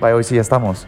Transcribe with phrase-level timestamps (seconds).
[0.00, 0.86] Vaya, hoy sí ya estamos.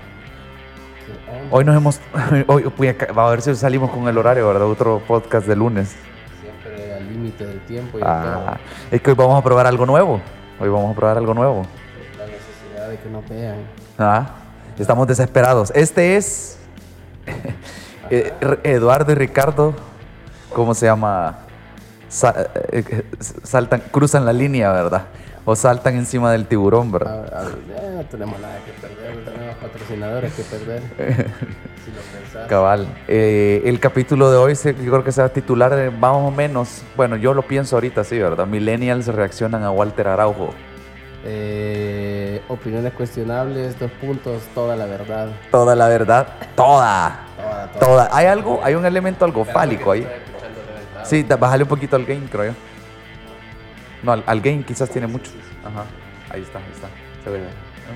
[1.51, 2.01] Hoy nos hemos.
[2.47, 4.65] Hoy, a, ver si salimos con el horario, ¿verdad?
[4.65, 5.97] Otro podcast de lunes.
[6.43, 8.59] Siempre al límite del tiempo y Ah,
[8.91, 10.21] es que hoy vamos a probar algo nuevo.
[10.61, 11.63] Hoy vamos a probar algo nuevo.
[12.19, 13.57] La necesidad de que nos vean.
[13.99, 14.27] Ah,
[14.79, 15.73] estamos desesperados.
[15.75, 16.59] Este es.
[18.11, 18.35] eh,
[18.65, 19.75] Eduardo y Ricardo.
[20.53, 21.39] ¿Cómo se llama?
[22.11, 23.05] Sa- eh, eh,
[23.43, 25.07] saltan, cruzan la línea, ¿verdad?
[25.51, 27.33] O saltan encima del tiburón, A- ¿verdad?
[27.35, 30.83] a- ya no tenemos nada que perder, no tenemos patrocinadores que perder.
[30.99, 32.47] si lo pensás.
[32.49, 32.87] Cabal.
[33.09, 36.13] Eh, el capítulo de hoy se, yo creo que se va a titular eh, más
[36.13, 38.47] o menos, bueno, yo lo pienso ahorita, sí, ¿verdad?
[38.47, 40.51] Millennials reaccionan a Walter Araujo.
[41.25, 45.29] Eh, opiniones cuestionables, dos puntos, toda la verdad.
[45.51, 47.81] Toda la verdad, toda, Toda, toda.
[47.81, 48.09] toda.
[48.13, 50.07] Hay algo, hay un elemento algo fálico ahí.
[51.05, 52.68] Sí, bájale un poquito al gain, creo yo.
[54.03, 55.31] No, al, al gain quizás tiene mucho.
[55.65, 55.85] Ajá.
[56.31, 56.89] Ahí está, ahí está.
[57.25, 57.41] Se ve.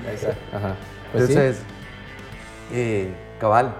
[0.07, 0.35] Ahí está.
[0.55, 0.75] Ajá.
[1.11, 1.33] Pues sí.
[1.33, 1.63] Entonces,
[2.71, 3.73] eh, cabal.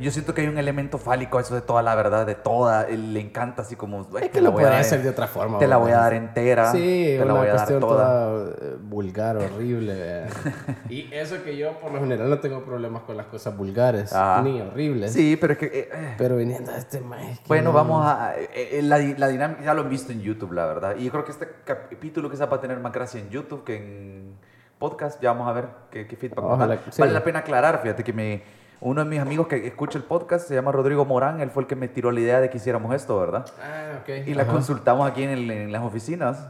[0.00, 2.86] Yo siento que hay un elemento fálico, eso de toda la verdad, de toda.
[2.88, 4.06] Le encanta así como.
[4.16, 5.58] "Ay, Es que la lo a podría dar hacer en- de otra forma.
[5.58, 6.70] Te la voy a dar entera.
[6.72, 8.04] Sí, te la una voy a dar cuestión toda.
[8.06, 10.26] toda eh, vulgar, horrible.
[10.88, 14.40] y eso que yo por lo general no tengo problemas con las cosas vulgares, Ah.
[14.44, 15.12] ni horribles.
[15.12, 15.66] Sí, pero es que.
[15.66, 17.04] eh, eh, Pero viniendo a este que
[17.48, 18.34] Bueno, no- vamos a.
[18.38, 20.96] eh, la, la dinámica ya lo han visto en YouTube, la verdad.
[20.96, 23.76] Y yo creo que este capítulo quizás va a tener más gracia en YouTube que
[23.76, 24.36] en
[24.78, 25.20] podcast.
[25.20, 27.00] Ya vamos a ver qué, qué feedback Ojalá sí.
[27.00, 28.57] Vale la pena aclarar, fíjate que me.
[28.80, 31.40] Uno de mis amigos que escucha el podcast se llama Rodrigo Morán.
[31.40, 33.44] Él fue el que me tiró la idea de que hiciéramos esto, ¿verdad?
[33.60, 34.26] Ah, ok.
[34.28, 34.52] Y la Ajá.
[34.52, 36.46] consultamos aquí en, el- en las oficinas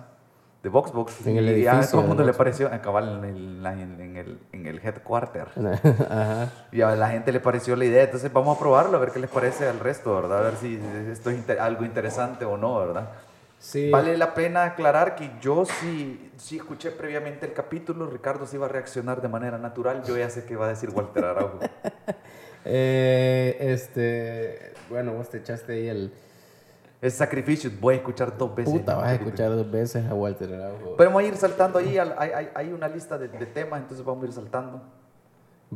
[0.62, 1.26] de Voxbox.
[1.26, 3.34] En el y a edificio todo el mundo le pareció, a cabal, en
[3.64, 5.46] el, en el, en el headquarter.
[6.10, 6.48] Ajá.
[6.70, 9.20] Y a la gente le pareció la idea, entonces vamos a probarlo, a ver qué
[9.20, 10.38] les parece al resto, ¿verdad?
[10.38, 10.78] A ver si
[11.10, 13.08] esto es inter- algo interesante o no, ¿verdad?
[13.58, 13.90] Sí.
[13.90, 18.66] Vale la pena aclarar que yo sí, sí escuché previamente el capítulo, Ricardo sí iba
[18.66, 21.58] a reaccionar de manera natural, yo ya sé qué va a decir Walter Araujo.
[22.70, 24.74] Eh, este.
[24.90, 26.12] Bueno, vos te echaste ahí el.
[27.00, 28.74] es sacrificio, voy a escuchar dos veces.
[28.74, 30.96] Puta, vas a escuchar dos veces a Walter Araujo.
[30.96, 34.26] Podemos ir saltando ahí, hay, hay, hay una lista de, de temas, entonces vamos a
[34.26, 34.82] ir saltando.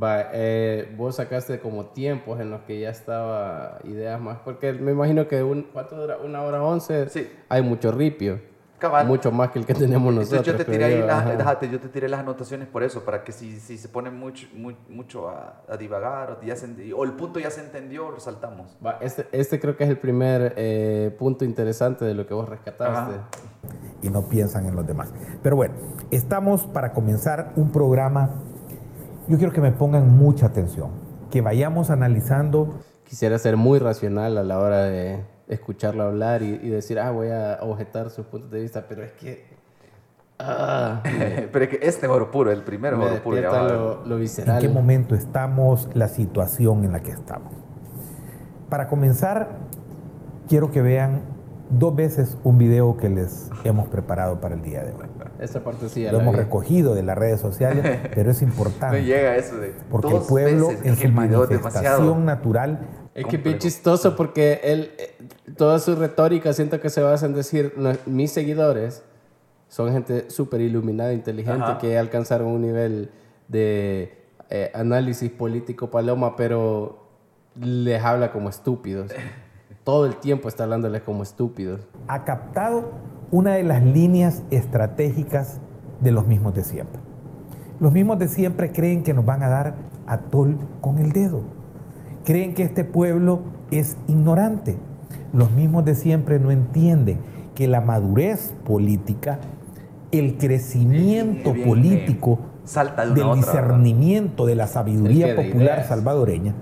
[0.01, 4.39] Va, eh, vos sacaste como tiempos en los que ya estaba ideas más.
[4.45, 6.17] Porque me imagino que un, ¿cuánto dura?
[6.25, 7.09] Una hora once.
[7.11, 7.31] Sí.
[7.49, 8.41] Hay mucho ripio.
[8.79, 9.07] Cabal.
[9.07, 10.41] Mucho más que el que tenemos nosotros.
[10.41, 13.05] Entonces yo te tiré ahí yo, las, déjate, yo te tiré las anotaciones por eso,
[13.05, 16.67] para que si, si se pone mucho, muy- mucho a, a divagar o, ya se
[16.93, 18.77] o el punto ya se entendió, lo saltamos.
[18.85, 22.49] Va, este, este creo que es el primer eh, punto interesante de lo que vos
[22.49, 23.15] rescataste.
[23.15, 23.29] Ajá.
[24.03, 25.13] y no piensan en los demás.
[25.45, 25.75] Pero bueno,
[26.11, 28.31] estamos para comenzar un programa.
[29.29, 30.91] Yo quiero que me pongan mucha atención,
[31.31, 32.81] que vayamos analizando
[33.13, 37.29] Quisiera ser muy racional a la hora de escucharlo hablar y, y decir, ah, voy
[37.29, 39.45] a objetar sus puntos de vista, pero es que.
[40.39, 41.03] Ah,
[41.53, 43.37] Pero es que este es oro puro, el primero me oro puro.
[43.37, 44.63] ya lo, lo en visceral.
[44.63, 47.53] qué momento estamos, la situación en la que estamos.
[48.71, 49.59] Para comenzar,
[50.49, 51.21] quiero que vean
[51.69, 55.07] dos veces un video que les hemos preparado para el día de hoy.
[55.43, 56.41] Esta parte sí ya Lo la hemos vi.
[56.43, 59.05] recogido de las redes sociales, pero es No importante.
[59.05, 62.15] llega eso de Porque el pueblo en su manifestación demasiado.
[62.19, 62.81] natural
[63.15, 65.15] Es que bien chistoso porque él, eh,
[65.57, 69.03] toda su retórica siento que se basa en decir, "No, mis seguidores
[69.69, 71.79] son gente súper iluminada, inteligente, Ajá.
[71.79, 73.11] que alcanzaron un nivel
[73.49, 74.19] de
[74.55, 77.07] eh, análisis político paloma, pero
[77.59, 79.11] les habla como estúpidos.
[79.85, 81.81] Todo el tiempo está hablándoles como estúpidos.
[82.07, 82.93] ha captado
[83.33, 85.59] una de las líneas estratégicas
[86.01, 87.01] de los mismos de siempre.
[87.81, 89.75] Los mismos de siempre creen que nos van a dar
[90.07, 91.41] a tol con el dedo.
[92.25, 94.77] Creen que este pueblo es ignorante.
[95.33, 97.19] Los mismos de siempre no entienden
[97.55, 99.41] que la madurez política,
[100.13, 105.89] el crecimiento político salta de del discernimiento de la sabiduría popular ideas.
[105.89, 106.55] salvadoreña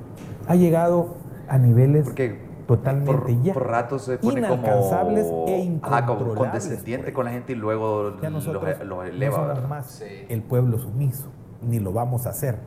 [0.47, 1.17] ha llegado
[1.49, 7.05] a niveles Porque totalmente por, ya por ratos se pone inalcanzables como, e incontrolables, condescendiente
[7.07, 7.15] pues.
[7.15, 9.55] con la gente y luego Ya los, nosotros los no eleva.
[9.69, 10.05] más Sí.
[10.29, 11.29] el pueblo sumiso,
[11.63, 12.59] ni lo vamos a hacer.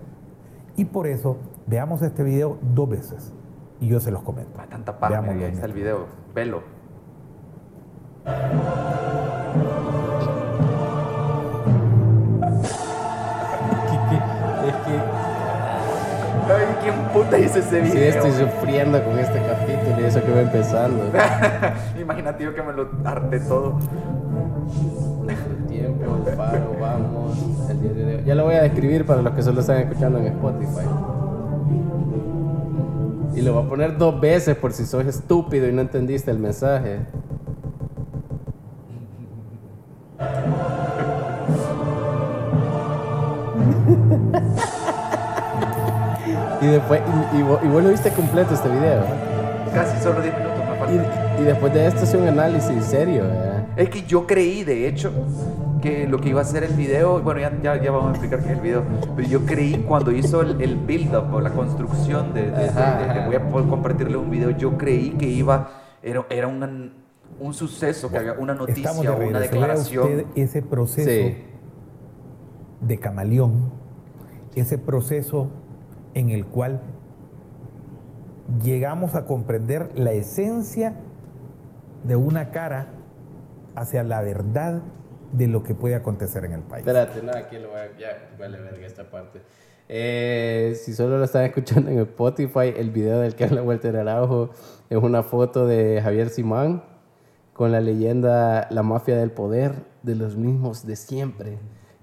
[0.76, 3.34] Y por eso veamos este video dos veces
[3.80, 4.60] y yo se los comento.
[4.60, 5.74] Ah, Tanta mira, ahí está el este.
[5.74, 6.06] video.
[6.34, 6.62] Velo.
[16.84, 17.94] ¿Quién puta hizo ese video?
[17.94, 21.12] sí estoy sufriendo con este capítulo y eso que va empezando.
[22.00, 23.80] Imagínate yo que me lo harté todo.
[25.28, 27.38] El tiempo, paro, vamos,
[27.70, 28.24] el día de hoy.
[28.26, 30.88] Ya lo voy a describir para los que solo están escuchando en Spotify.
[33.36, 36.40] Y lo voy a poner dos veces por si sos estúpido y no entendiste el
[36.40, 37.00] mensaje.
[46.64, 47.02] Y después,
[47.34, 49.04] y, y vos, y vos lo viste completo este video.
[49.74, 51.06] Casi solo 10 minutos me faltan.
[51.40, 53.68] Y, y después de esto es un análisis serio, ¿verdad?
[53.76, 55.12] Es que yo creí, de hecho,
[55.82, 58.40] que lo que iba a ser el video, bueno, ya, ya, ya vamos a explicar
[58.40, 58.84] qué es el video,
[59.16, 63.06] pero yo creí cuando hizo el, el build-up o la construcción de, de- Ajá, de-
[63.06, 63.26] de- ajá.
[63.26, 65.72] voy a poder compartirle un video, yo creí que iba,
[66.04, 66.94] era, era un,
[67.40, 70.04] un suceso, que había una noticia, de una declaración.
[70.08, 71.36] usted ese proceso Sí.
[72.80, 73.72] de camaleón,
[74.56, 75.50] ese proceso
[76.14, 76.82] en el cual
[78.64, 80.96] llegamos a comprender la esencia
[82.04, 82.88] de una cara
[83.76, 84.82] hacia la verdad
[85.32, 86.86] de lo que puede acontecer en el país.
[86.86, 87.98] Espérate, no, aquí lo voy a.
[87.98, 89.42] Ya, vale verga esta parte.
[89.90, 94.52] Eh, si solo lo están escuchando en Spotify, el video del que habla Walter Araujo
[94.90, 96.84] es una foto de Javier Simán
[97.54, 99.74] con la leyenda La mafia del poder
[100.04, 101.58] de los mismos de siempre.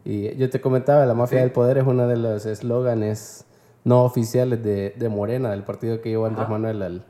[0.04, 1.42] Y yo te comentaba, la mafia Sí.
[1.42, 3.46] del poder es uno de los eslóganes
[3.84, 6.52] no oficiales de, de Morena, del partido que llevó Andrés Ajá.
[6.52, 7.04] Manuel al,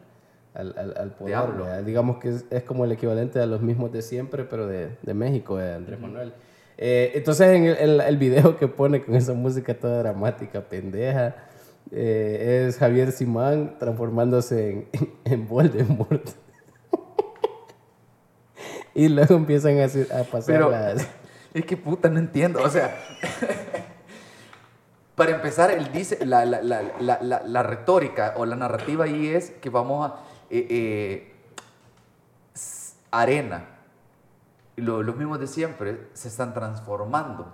[0.54, 1.84] al, al, al poder.
[1.84, 5.14] Digamos que es, es como el equivalente a los mismos de siempre, pero de, de
[5.14, 6.32] México, de Andrés Manuel.
[6.78, 11.36] Eh, entonces, en el, el- el video que pone con esa música toda dramática, pendeja,
[11.92, 14.88] eh, es Javier Simán transformándose en,
[15.24, 16.26] en Voldemort.
[18.94, 21.06] y luego empiezan a, a pasar Pero las...
[21.54, 22.60] es que puta, no entiendo.
[22.62, 22.96] O sea,
[25.20, 29.28] para empezar, él dice, la, la, la, la, la- la retórica o la narrativa ahí
[29.28, 30.14] es que vamos a...
[30.48, 31.34] eh, eh,
[33.10, 33.66] arena,
[34.76, 37.52] lo- los mismos de siempre, se están transformando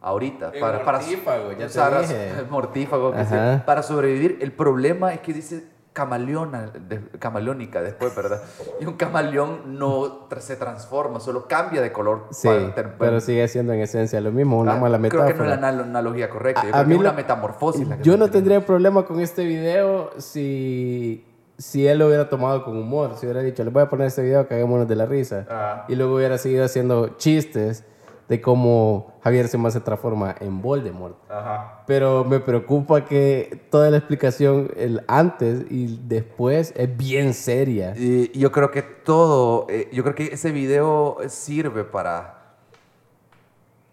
[0.00, 0.52] ahorita.
[0.58, 2.32] Para, para, mortífago, ya te para- dije.
[2.50, 3.62] mortífago, que Ajá.
[3.66, 4.38] para sobrevivir.
[4.40, 8.42] El problema es que dice camaleona, de- camaleónica después, ¿verdad?
[8.78, 12.26] Y un camaleón no tra- se transforma, solo cambia de color.
[12.32, 15.32] Sí, para pero sigue siendo en esencia lo mismo, una Ah, mala Creo metáfora.
[15.32, 16.62] que no es la anal- analogía correcta.
[16.64, 17.88] Yo A- creo a que mí una metamorfosis.
[17.88, 21.24] la que Yo no tendría problema con este video si,
[21.56, 23.12] si él lo hubiera tomado con humor.
[23.16, 25.46] Si hubiera dicho, le voy a poner este video, caguémonos de la risa.
[25.48, 25.84] Ah.
[25.88, 27.84] Y luego hubiera seguido haciendo chistes
[28.28, 31.16] de cómo Javier Simán se transforma en Voldemort.
[31.30, 31.82] Ajá.
[31.86, 37.94] Pero me preocupa que toda la explicación, el antes y después, es bien seria.
[37.96, 42.56] Y yo creo que todo, eh, yo creo que ese video sirve para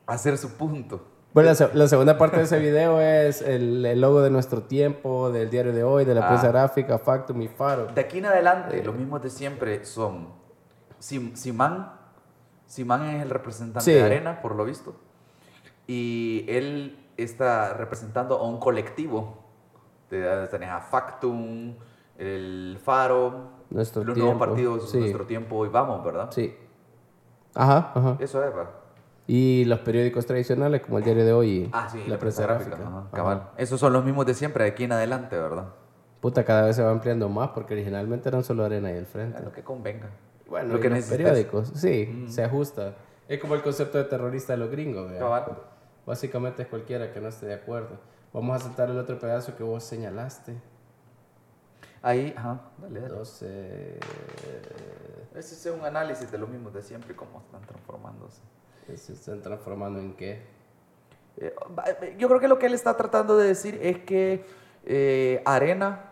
[0.08, 1.02] hacer su punto.
[1.34, 4.62] Bueno, la, se- la segunda parte de ese video es el, el logo de nuestro
[4.64, 6.28] tiempo, del diario de hoy, de la Ah.
[6.30, 7.88] prensa gráfica, Factum y Faro.
[7.88, 10.28] De aquí en adelante, los mismos de siempre son
[11.00, 12.02] Sim- Simán.
[12.74, 13.92] Simán es el representante Sí.
[13.94, 14.96] de Arena, por lo visto.
[15.86, 19.38] Y él está representando a un colectivo.
[20.10, 21.76] De, tenés a Factum,
[22.18, 25.00] el Faro, Nuestro los tiempo, nuevos partidos, sí.
[25.00, 26.30] Nuestro Tiempo y Vamos, ¿verdad?
[26.32, 26.56] Sí.
[27.56, 28.18] Ajá, ajá.
[28.20, 28.72] Eso es, ¿verdad?
[29.28, 32.76] Y los periódicos tradicionales como el diario de hoy y Ah, sí, la prensa gráfica.
[32.76, 33.08] ajá, Ajá.
[33.12, 33.50] cabal.
[33.58, 35.68] Esos son los mismos de siempre, de aquí en adelante, ¿verdad?
[36.22, 39.38] Puta, cada vez se va ampliando más porque originalmente eran solo Arena y el Frente.
[39.38, 40.10] A lo que convenga.
[40.54, 42.94] Bueno, lo que los periódicos, sí, se ajusta.
[43.28, 45.12] Es como el concepto de terrorista de los gringos.
[45.14, 45.46] Cabal.
[46.06, 47.98] Básicamente es cualquiera que no esté de acuerdo.
[48.32, 50.54] Vamos a saltar el otro pedazo que vos señalaste.
[52.04, 53.12] Ahí, ajá, dale, dale.
[53.14, 53.98] Entonces,
[55.34, 58.42] Ese es un análisis de los mismos de siempre, cómo están transformándose.
[58.96, 60.44] ¿se están transformando en qué?
[61.38, 61.86] Eh, va-
[62.16, 64.46] Yo creo que lo que él está tratando de decir es que
[64.86, 66.12] eh, Arena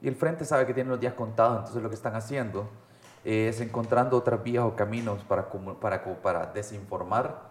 [0.00, 2.70] y el Frente sabe que tienen los días contados, entonces lo que están haciendo
[3.24, 5.48] es encontrando otras vías o caminos para,
[5.80, 7.50] para, para desinformar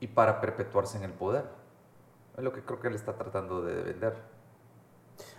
[0.00, 1.44] y para perpetuarse en el poder.
[2.36, 4.14] Es lo que creo que él está tratando de vender.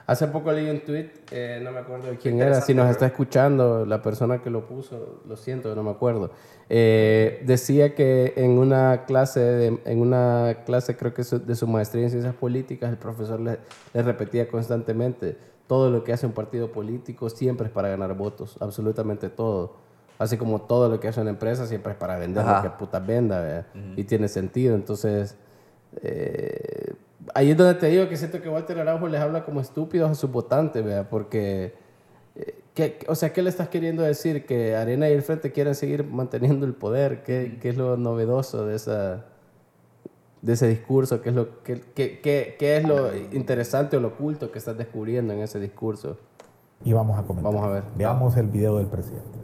[0.06, 3.06] Hace poco leí un tweet, eh, no me acuerdo de quién era, si nos está
[3.06, 6.32] escuchando la persona que lo puso, lo siento, no me acuerdo.
[6.70, 12.04] Eh, decía que en una clase, de- en una clase creo que de su maestría
[12.04, 13.60] en ciencias políticas, el profesor le,
[13.94, 15.38] le repetía constantemente,
[15.72, 19.78] todo lo que hace un partido político siempre es para ganar votos, absolutamente todo.
[20.20, 22.58] Así como todo lo que hace una empresa siempre es para vender Ajá.
[22.58, 23.66] lo que puta venda, ¿verdad?
[23.96, 24.76] y tiene sentido.
[24.76, 25.38] Entonces,
[26.02, 26.94] eh,
[27.34, 30.16] ahí es donde te digo que siento que Walter Araujo les habla como estúpidos a
[30.16, 31.08] sus votantes, ¿verdad?
[31.10, 31.74] Porque,
[32.36, 34.46] eh, ¿qué- o sea, ¿qué le estás queriendo decir?
[34.46, 37.24] ¿Que Arena y el Frente quieren seguir manteniendo el poder?
[37.24, 39.24] ¿Qué, qué es lo novedoso de, esa,
[40.42, 41.22] de ese discurso?
[41.22, 44.78] ¿Qué es, lo, qué, qué- qué- qué es lo interesante o lo oculto que estás
[44.78, 46.18] descubriendo en ese discurso?
[46.84, 47.54] Y vamos a comentar.
[47.54, 47.84] Vamos a ver.
[47.98, 49.38] Veamos el video del presidente.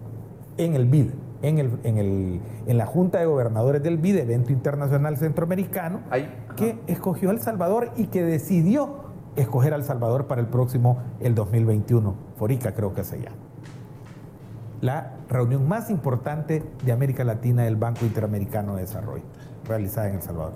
[0.58, 1.10] En el BID,
[1.44, 6.28] en, el, en, el, en la Junta de Gobernadores del BID, Evento Internacional Centroamericano, Ahí,
[6.56, 11.36] que escogió El Salvador y que decidió escoger a El Salvador para el próximo, el
[11.36, 12.16] 2021.
[12.38, 13.36] Forica creo que se llama.
[14.82, 19.24] La reunión más importante de América Latina del Banco Interamericano de Desarrollo,
[19.68, 20.54] realizada en El Salvador.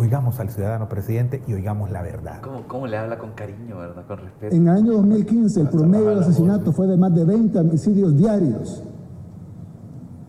[0.00, 2.40] Oigamos al ciudadano presidente y oigamos la verdad.
[2.40, 4.02] ¿Cómo, cómo le habla con cariño, verdad?
[4.06, 4.56] Con respeto.
[4.56, 8.82] En el año 2015 el promedio de asesinatos fue de más de 20 homicidios diarios.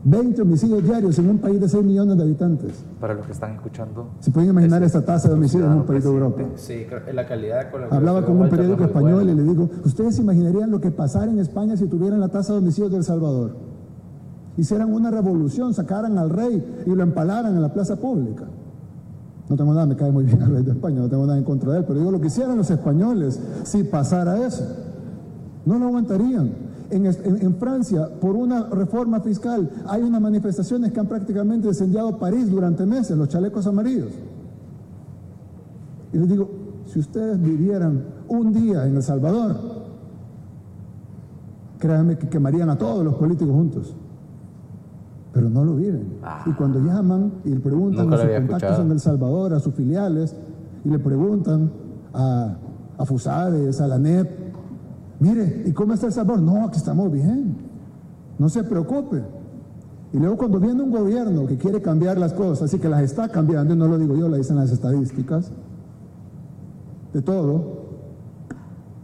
[0.03, 2.83] 20 homicidios diarios en un país de 6 millones de habitantes.
[2.99, 4.09] Para los que están escuchando.
[4.19, 6.09] ¿Se pueden imaginar esta tasa de homicidios en un país de.
[6.09, 6.41] Europa?
[6.55, 10.15] Sí, la calidad con la que Hablaba con un periódico español y le digo, ¿ustedes
[10.15, 13.03] se imaginarían lo que pasara en España si tuvieran la tasa de homicidios de El
[13.03, 13.55] Salvador?
[14.57, 18.45] Hicieran una revolución, sacaran al rey y lo empalaran en la plaza pública.
[19.51, 21.43] No tengo nada, me cae muy bien el rey de España, no tengo nada en
[21.43, 24.65] contra de él, pero digo lo que hicieran los españoles si pasara eso.
[25.65, 26.71] No lo aguantarían.
[26.89, 32.49] En, en Francia, por una reforma fiscal, hay unas manifestaciones que han prácticamente incendiado París
[32.49, 34.11] durante meses, los chalecos amarillos.
[36.13, 36.49] Y les digo,
[36.85, 39.57] si ustedes vivieran un día en El Salvador,
[41.77, 43.95] créanme que quemarían a todos los políticos juntos.
[45.33, 46.17] Pero no lo viven.
[46.45, 48.81] Y cuando llaman y le preguntan a sus contactos escuchado.
[48.83, 50.35] en El Salvador, a sus filiales,
[50.83, 51.71] y le preguntan
[52.13, 52.57] a,
[52.97, 54.29] a Fusades, a la NEP,
[55.19, 56.41] mire, ¿y cómo está El Salvador?
[56.41, 57.55] No, aquí estamos bien.
[58.37, 59.23] No se preocupe.
[60.13, 63.29] Y luego cuando viene un gobierno que quiere cambiar las cosas y que las está
[63.29, 65.51] cambiando, y no lo digo yo, lo dicen las estadísticas,
[67.13, 67.80] de todo,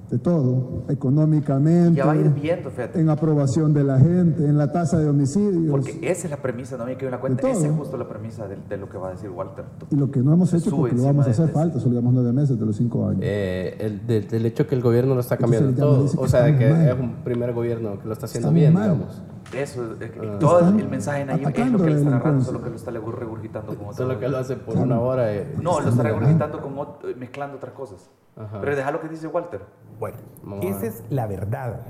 [0.09, 2.99] de todo, económicamente, Ya va a ir viendo, fíjate.
[2.99, 5.69] en aprobación de la gente, en la tasa de homicidios.
[5.69, 7.49] Porque esa es la premisa, no me quedo en la cuenta.
[7.49, 9.65] Esa es justo la premisa de, de lo que va a decir Walter.
[9.91, 12.13] y lo que no hemos hecho porque lo vamos a hacer de- falta, solo llevamos
[12.13, 13.19] nueve meses de los cinco años.
[13.21, 16.21] Eh, el, del, del hecho que el gobierno lo está cambiando Entonces, todo.
[16.23, 16.87] O sea, de que mal.
[16.87, 18.83] es un primer gobierno que lo está haciendo bien, mal.
[18.93, 19.21] digamos.
[19.53, 20.37] Eso, es- Ah.
[20.39, 22.75] todo Están el mensaje de Nayib es lo que le está agarrando, solo que lo
[22.75, 25.33] está regurgitando con Solo que lo hace por una hora.
[25.33, 25.55] eh.
[25.61, 28.09] No, lo está regurgitando con otro, mezclando otras cosas.
[28.35, 28.59] Ajá.
[28.61, 29.61] Pero deja lo que dice Walter.
[29.99, 31.81] Bueno, Vamos esa es la verdad.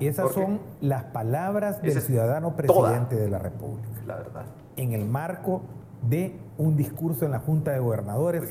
[0.00, 3.88] Esas son las palabras del es ciudadano presidente de la República.
[4.06, 4.44] La verdad.
[4.76, 5.62] En el marco
[6.02, 8.42] de un discurso en la Junta de Gobernadores.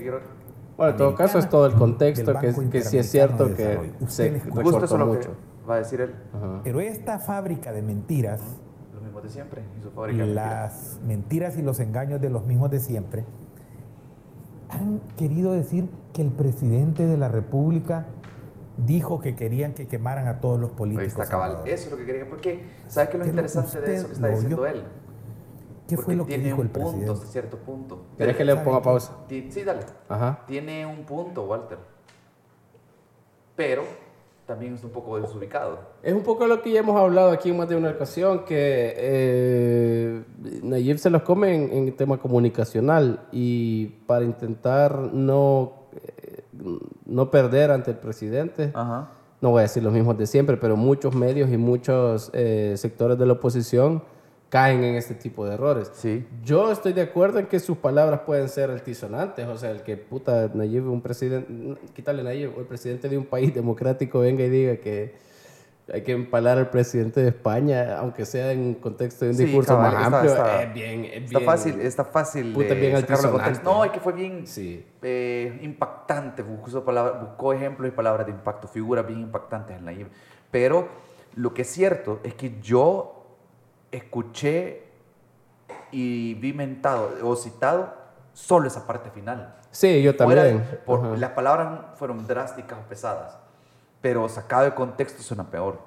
[0.78, 4.30] Bueno, en todo caso es todo el contexto que, que sí es cierto que se
[4.30, 5.32] recortó mucho.
[5.70, 6.16] Va a decir él.
[6.34, 6.62] Ajá.
[6.64, 8.42] Pero esta fábrica de mentiras,
[8.94, 9.62] Lo mismo de siempre.
[9.80, 10.74] Y su fábrica de mentiras.
[10.96, 13.26] las mentiras y los engaños de los mismos de siempre,
[14.70, 18.06] han querido decir que el presidente de la República
[18.78, 21.08] dijo que querían que quemaran a todos los Ahí políticos.
[21.14, 21.50] está cabal.
[21.52, 21.74] salvadores.
[21.76, 22.28] Eso es lo que quería.
[22.30, 24.84] Porque, ¿sabes qué es lo interesante de eso que está diciendo él?
[25.88, 27.12] ¿Qué Porque fue lo que tiene dijo un el punto, presidente?
[27.14, 28.06] hasta cierto punto.
[28.18, 29.18] ¿Querés que le ¿sabe ponga pausa?
[29.30, 29.82] Sí, dale.
[30.10, 30.40] Ajá.
[30.48, 31.78] Tiene un punto, Walter.
[33.56, 33.84] Pero
[34.46, 35.80] también es un poco desubicado.
[36.02, 38.94] Es un poco lo que ya hemos hablado aquí en más de una ocasión, que
[38.98, 40.24] eh,
[40.62, 46.44] Nayib se los come en, en tema comunicacional y para intentar no, eh,
[47.06, 49.12] no perder ante el presidente, Ajá.
[49.40, 53.18] no voy a decir los mismos de siempre, pero muchos medios y muchos eh, sectores
[53.18, 54.04] de la oposición
[54.54, 55.90] caen en este tipo de errores.
[55.96, 56.28] Sí.
[56.44, 59.98] Yo estoy de acuerdo en que sus palabras pueden ser altisonantes, o sea, el que
[59.98, 61.52] puta Nayib, un presidente,
[61.96, 65.16] quítale Nayib, el presidente de un país democrático venga y diga que
[65.92, 69.46] hay que empalar al presidente de España, aunque sea en un contexto de un Sí,
[69.46, 72.74] discurso cabal, más está- amplio, está- es bien, es Está bien- fácil, está fácil Puta,
[72.76, 73.60] bien altisonante.
[73.64, 74.86] No, es que fue bien Sí.
[75.02, 76.44] eh, impactante.
[76.44, 80.06] Buscó, palabra- buscó ejemplos y palabras de impacto, figuras bien impactantes en la IB.
[80.52, 80.88] Pero
[81.36, 83.13] lo que es cierto es que yo
[83.98, 84.84] escuché
[85.92, 87.94] y vi mentado o citado
[88.34, 89.56] solo esa parte final.
[89.72, 90.80] Sí, yo Fuera también.
[90.86, 93.38] por- las palabras fueron drásticas o pesadas,
[94.02, 95.80] pero sacado de contexto suena peor.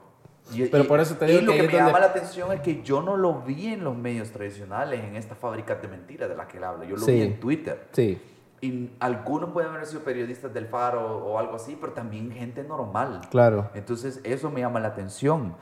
[0.52, 2.52] Y, Pero y- por eso te y digo lo que me donde- llama la atención
[2.52, 6.28] es que yo no lo vi en los medios tradicionales, en estas fábricas de mentiras
[6.28, 6.84] de las que él habla.
[6.84, 7.12] Yo lo Sí.
[7.12, 7.88] vi en Twitter.
[7.90, 8.22] Sí.
[8.60, 13.22] Y algunos pueden haber sido periodistas del Faro o algo así, pero también gente normal.
[13.30, 13.70] Claro.
[13.74, 15.56] Entonces, eso me llama la atención.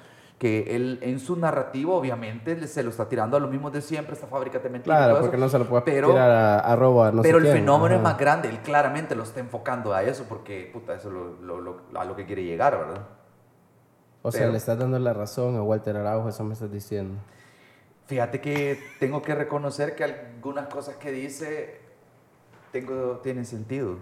[0.45, 4.13] Que él en su narrativo, obviamente, se lo está tirando a lo mismo de siempre,
[4.15, 4.99] esta fábrica de mentiras.
[4.99, 5.45] Claro, porque eso.
[5.47, 7.65] no se lo puede pero, tirar a, arroba, no pero sé el quién.
[7.65, 8.51] fenómeno es más grande.
[8.51, 12.05] Él claramente lo está enfocando a eso, porque, puta, eso es lo, lo- lo- a
[12.05, 13.07] lo que quiere llegar, ¿verdad?
[14.21, 17.19] O sea, le estás dando la razón a Walter Araujo, eso me estás diciendo.
[18.07, 21.81] Fíjate que tengo que reconocer que algunas cosas que dice
[22.71, 23.97] tengo, tienen sentido.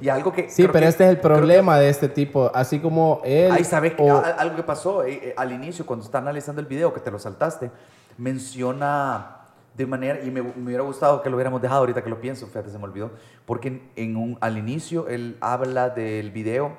[0.00, 0.48] Y algo que...
[0.50, 2.50] Sí, pero que- este es el creo que- problema de este tipo.
[2.54, 3.52] Así como él.
[3.52, 6.66] Ahí sabes o- a- algo que pasó eh, eh, al inicio, cuando está analizando el
[6.66, 7.70] video, que te lo saltaste,
[8.18, 9.36] menciona
[9.76, 12.46] de manera, y me, me hubiera gustado que lo hubiéramos dejado ahorita que lo pienso,
[12.46, 13.10] fíjate, se me olvidó,
[13.46, 16.76] porque en, en un, al inicio él habla del video,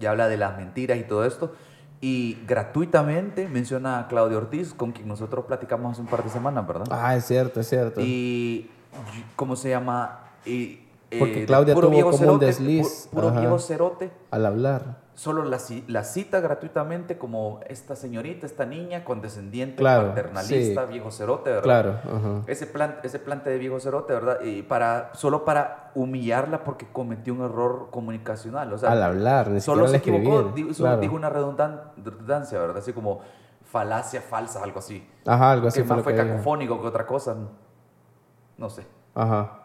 [0.00, 1.54] y habla de las mentiras y todo esto,
[2.00, 6.66] y gratuitamente menciona a Claudio Ortiz, con quien nosotros platicamos hace un par de semanas,
[6.66, 6.86] ¿verdad?
[6.90, 8.00] Ah, es cierto, es cierto.
[8.00, 8.70] Y,
[9.36, 10.20] ¿cómo se llama?
[10.44, 10.80] Y,
[11.18, 13.40] Porque de Claudia puro tuvo viejo como un cerote, desliz, pu- Puro, ajá.
[13.40, 14.10] viejo cerote.
[14.30, 15.08] Al hablar.
[15.14, 20.92] solo la, ci- la cita gratuitamente como esta señorita, esta niña, condescendiente, Claro, paternalista, sí.
[20.92, 21.62] viejo cerote, ¿verdad?
[21.64, 22.42] Claro, ajá.
[22.46, 24.40] Ese, plan, ese plante de viejo cerote, ¿verdad?
[24.42, 28.72] Y para, solo para humillarla porque cometió un error comunicacional.
[28.72, 31.00] O sea, Al hablar, ni solo se equivocó, escribir, di- solo claro.
[31.00, 32.76] dijo una redundan- redundancia, ¿verdad?
[32.76, 33.20] Así como
[33.64, 35.04] falacia falsa, algo así.
[35.26, 36.32] Ajá, algo así que fue más fue que dijo.
[36.34, 37.34] cacofónico que otra cosa.
[38.56, 38.86] No sé.
[39.14, 39.62] Ajá.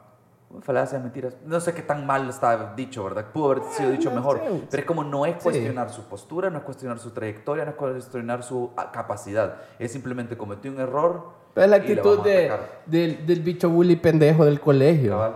[0.61, 1.35] Falacia, mentiras.
[1.45, 3.25] No sé qué tan mal está dicho, ¿verdad?
[3.33, 4.41] Pudo haber sido dicho no mejor.
[4.69, 5.43] Pero es como no es Sí.
[5.43, 9.55] cuestionar su postura, no es cuestionar su trayectoria, no es cuestionar su ah, capacidad.
[9.79, 11.23] Es simplemente cometió un error.
[11.53, 12.51] Pero es la actitud de,
[12.85, 15.11] del, del bicho bully pendejo del colegio.
[15.11, 15.33] Cabal.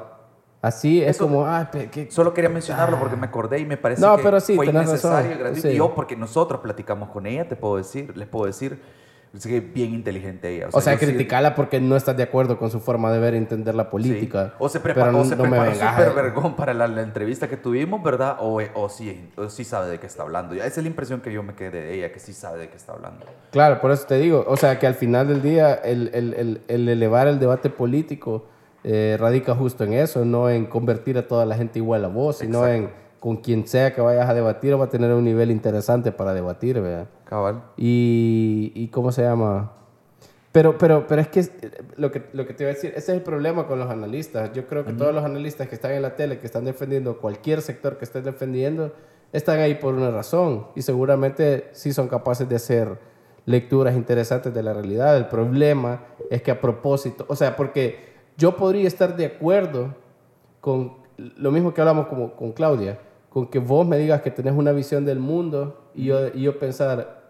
[0.62, 4.02] Así es Eso- como, ah, que- Solo quería mencionarlo porque me acordé y me parece
[4.02, 5.32] No, que pero sí, fue innecesario razón.
[5.32, 5.68] y gratuito.
[5.68, 5.74] Sí.
[5.74, 8.82] Y yo, porque nosotros platicamos con ella, te puedo decir, les puedo decir,
[9.44, 10.68] que bien inteligente ella.
[10.72, 13.76] O sea, criticarla porque no estás de acuerdo con su forma de ver y entender
[13.76, 14.48] la política.
[14.48, 14.52] Sí.
[14.60, 18.38] O se, preparó, se no preparó súper vergón para la, la entrevista que tuvimos, ¿verdad?
[18.40, 20.56] O, o, sí, o sí sabe de qué está hablando.
[20.56, 22.78] Esa es la impresión que yo me quedé de ella, que sí sabe de qué
[22.78, 23.26] está hablando.
[23.52, 24.44] Claro, por eso te digo.
[24.48, 28.46] O sea, que al final del día el, el- el- el elevar el debate político
[28.84, 32.38] eh, radica justo en eso, no en convertir a toda la gente igual a vos,
[32.38, 32.90] sino en
[33.20, 36.80] con quien sea que vayas a debatir va a tener un nivel interesante para debatir,
[36.82, 37.08] ¿verdad?
[37.26, 37.64] Cabal.
[37.78, 39.74] Y, y ¿cómo se llama?
[40.52, 41.46] Pero, pero, pero es que
[41.98, 44.52] lo, que lo que te iba a decir, ese es el problema con los analistas.
[44.54, 47.62] Yo creo que todos los analistas que están en la tele, que están defendiendo cualquier
[47.62, 48.92] sector que estén defendiendo,
[49.34, 52.98] están ahí por una razón y seguramente sí son capaces de hacer
[53.46, 55.16] lecturas interesantes de la realidad.
[55.18, 59.96] El problema es que a propósito, o sea, porque yo podría estar de acuerdo
[60.60, 63.00] con lo mismo que hablamos como, con Claudia,
[63.38, 66.58] con que vos me digas que tenés una visión del mundo y yo, y yo
[66.58, 67.22] pensar,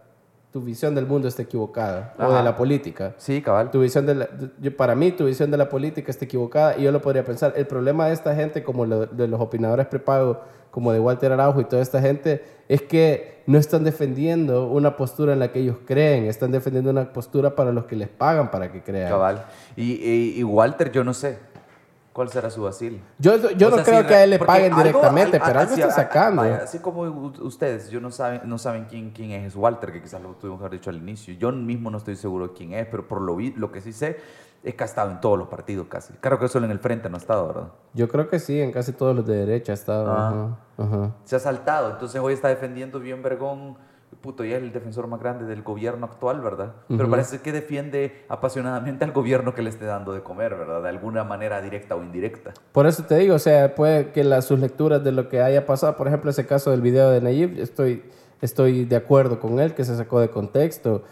[0.53, 3.13] tu visión del mundo está equivocada, o de la política.
[3.17, 3.71] Sí, cabal.
[3.71, 4.29] Tu visión de la-
[4.61, 7.51] yo- para mí, tu visión de la política está equivocada y yo lo podría pensar.
[7.57, 10.37] El problema de esta gente, como lo- de los opinadores prepagos,
[10.71, 15.33] como de Walter Araujo y toda esta gente, es que no están defendiendo una postura
[15.33, 18.71] en la que ellos creen, están defendiendo una postura para los que les pagan para
[18.71, 19.09] que crean.
[19.09, 19.43] Cabal.
[19.75, 21.37] Y, y- y Walter, yo no sé
[22.17, 22.99] cuál será su vacil.
[23.19, 25.59] Yo, yo O no creo si que a él le paguen algo- directamente, al- pero
[25.59, 26.41] algo está a- a- sacando.
[26.41, 27.01] así como
[27.41, 30.65] ustedes, yo no saben, no saben quién, quién es Walter, que quizás lo tuvimos que
[30.65, 31.35] haber dicho al inicio.
[31.35, 34.17] Yo mismo no estoy seguro de quién es, pero por lo, lo que sí sé
[34.63, 36.11] es que ha estado en todos los partidos casi.
[36.13, 37.67] Claro que solo en el frente no ha estado, ¿verdad?
[37.93, 40.11] Yo creo que sí, en casi todos los de derecha ha estado.
[40.11, 40.57] Ah.
[40.77, 41.11] ajá, ajá.
[41.23, 43.77] Se ha saltado, entonces hoy está defendiendo bien Vergón.
[44.21, 46.73] Puto, ya es el defensor más grande del gobierno actual, ¿verdad?
[46.87, 50.81] Pero parece que defiende apasionadamente al gobierno que le esté dando de comer, ¿verdad?
[50.81, 52.53] De alguna manera directa o indirecta.
[52.71, 55.65] Por eso te digo, o sea, puede que las, sus lecturas de lo que haya
[55.65, 58.03] pasado, por ejemplo, ese caso del video de Nayib, estoy,
[58.41, 61.03] estoy de acuerdo con él, que se sacó de contexto,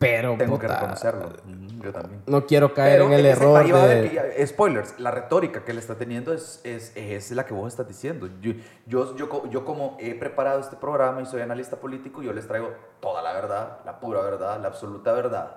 [0.00, 1.26] pero Tengo que puta, reconocerlo.
[1.26, 2.22] Ujú, Yo también.
[2.26, 4.08] no quiero caer Pero en el error de...
[4.08, 7.68] que ya- spoilers, la retórica que él está teniendo es, es, es la que vos
[7.68, 8.26] estás diciendo.
[8.40, 8.54] Yo,
[8.86, 12.70] yo, yo, yo como he preparado este programa y soy analista político, yo les traigo
[13.00, 15.56] toda la verdad, la pura verdad, la absoluta verdad.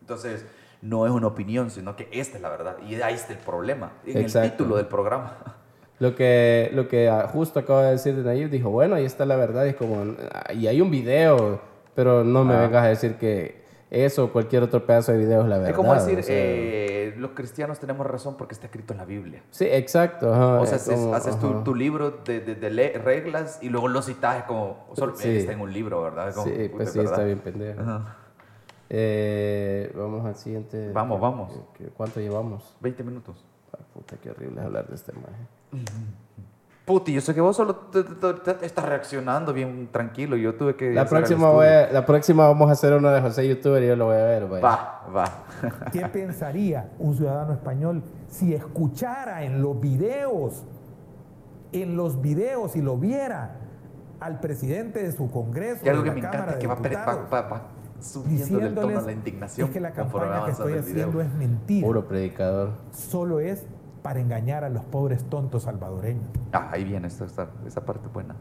[0.00, 0.46] Entonces,
[0.80, 2.76] no es una opinión, sino que esta es la verdad.
[2.86, 4.44] Y ahí está el problema, en Exacto.
[4.46, 5.36] el título del programa.
[6.00, 9.24] Lo que, lo que ah, justo acaba de decir de Nayib, dijo, bueno, ahí está
[9.24, 11.60] la verdad, y es como, ah, y hay un video,
[11.94, 12.62] pero no me Ah.
[12.62, 13.63] vengas a decir que
[13.94, 15.70] eso o cualquier otro pedazo de video es la verdad.
[15.70, 16.34] es como decir, o sea.
[16.36, 19.42] eh, los cristianos tenemos razón porque está escrito en la Biblia.
[19.50, 20.32] sí, exacto.
[20.34, 23.68] ajá, O sea, es haces, como, haces tu, libro de, de- de le- reglas y
[23.68, 25.28] luego lo citas como, solo Sí.
[25.36, 26.34] está en un libro, ¿verdad?
[26.34, 27.12] Como, Sí, pues sí, ¿verdad?
[27.14, 27.80] está bien pendejo.
[27.80, 28.16] Ajá.
[28.90, 30.90] Eh, vamos al siguiente.
[30.92, 31.52] Vamos, vamos.
[31.76, 32.76] ¿Qué- qué- ¿Cuánto llevamos?
[32.80, 33.44] 20 minutos.
[33.72, 35.46] Ah, puta, qué horrible hablar de este maje.
[36.84, 40.36] Puti, yo sé que vos solo te- te- te- te estás reaccionando bien tranquilo.
[40.36, 40.92] Yo tuve que.
[40.92, 43.86] La el próxima, voy a- la próxima vamos a hacer uno de José Youtuber y
[43.86, 44.46] yo lo voy a ver.
[44.46, 44.62] vaya.
[44.62, 45.24] Va, va.
[45.90, 50.62] ¿Qué pensaría un ciudadano español si escuchara en los videos,
[51.72, 53.56] en los videos y lo viera
[54.20, 56.96] al presidente de su Congreso, Y algo de que la me Cámara encanta de que
[56.96, 57.62] va, va, va, va
[58.00, 60.92] subiendo del tono diciéndoles la indignación es que la conforme campaña que estoy el video.
[61.08, 62.70] haciendo es mentira, Puro predicador.
[62.92, 63.64] solo es
[64.04, 66.26] para engañar a los pobres tontos salvadoreños.
[66.52, 67.24] Ah, ahí viene esta,
[67.66, 68.36] esa parte buena.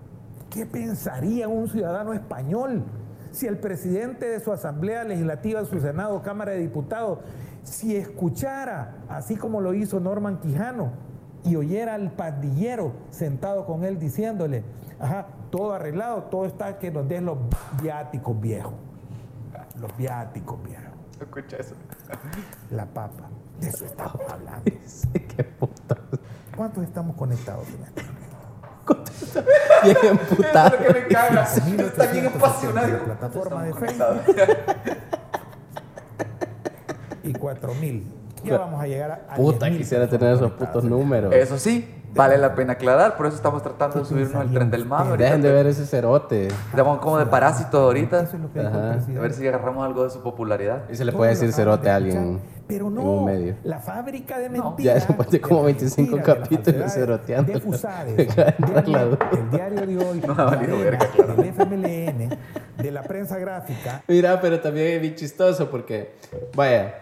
[0.50, 2.84] ¿Qué pensaría un ciudadano español
[3.32, 7.20] si el presidente de su Asamblea Legislativa, su Senado, Cámara de Diputados,
[7.64, 10.92] si escuchara, así como lo hizo Norman Quijano,
[11.46, 14.66] y oyera al pandillero sentado con él diciéndole,
[15.00, 17.38] ajá, todo arreglado, todo está que nos den los
[17.82, 18.74] viáticos viejos,
[19.80, 21.76] los viáticos viejos, Escucha eso.
[22.70, 24.72] la papa, de eso estamos hablando.
[24.86, 25.98] Sí, qué puta.
[26.56, 27.66] ¿Cuántos estamos conectados?
[29.84, 30.76] Bien Eso emputado.
[30.76, 31.44] es lo que me caga.
[31.44, 32.88] Está bien 1870 apasionado.
[32.90, 34.26] la plataforma de Estamos Facebook.
[34.26, 34.98] conectados.
[37.24, 38.12] y 4000.
[38.44, 39.36] Ya vamos a llegar a.
[39.36, 41.34] Puta, 10.000 quisiera tener esos putos números.
[41.34, 44.86] Eso sí, Vale la pena aclarar, por eso estamos tratando de subirnos al tren del
[44.86, 45.18] mame.
[45.18, 46.48] Dejen de ver ese cerote.
[46.48, 48.22] Estamos como de parásito ahorita.
[48.22, 48.94] Eso es lo que dijo el Ajá.
[49.18, 50.84] A ver si agarramos algo de su popularidad.
[50.92, 53.56] Y se le puede decir cerote a alguien Pero no, en un medio.
[53.64, 54.70] la fábrica de No.
[54.70, 55.02] mentiras.
[55.02, 57.52] Ya después de como la 25 mentira, de las capítulos ceroteando.
[57.54, 62.38] De Fusades, el diario de hoy, No ha valido de verga, Arena, del FMLN,
[62.78, 64.04] de la prensa gráfica.
[64.08, 66.16] Mira, pero también es bien chistoso porque,
[66.56, 66.96] vaya,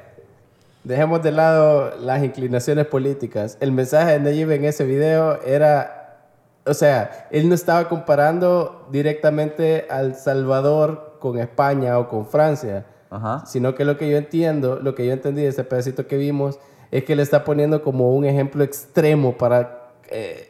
[0.84, 3.58] dejemos de lado las inclinaciones políticas.
[3.60, 6.20] El mensaje de Nayib en ese video era,
[6.65, 13.46] o sea, él no estaba comparando directamente al Salvador con España o con Francia, Ajá.
[13.46, 16.60] sino que lo que yo entiendo, lo que yo entendí de ese pedacito que vimos,
[16.89, 20.50] es que le está poniendo como un ejemplo extremo para eh,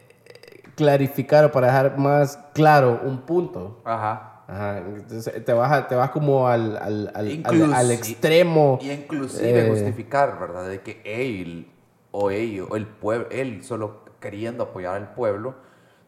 [0.75, 3.81] clarificar o para dejar más claro un punto.
[3.83, 4.30] Ajá.
[4.51, 8.79] Ajá, entonces te vas, a- te vas como al, al, al, al- Inclusi- al extremo.
[8.81, 10.67] Y inclusive eh, justificar, ¿verdad?
[10.67, 11.67] De que él
[12.11, 15.55] o ellos, o el pueblo, él solo queriendo apoyar al pueblo,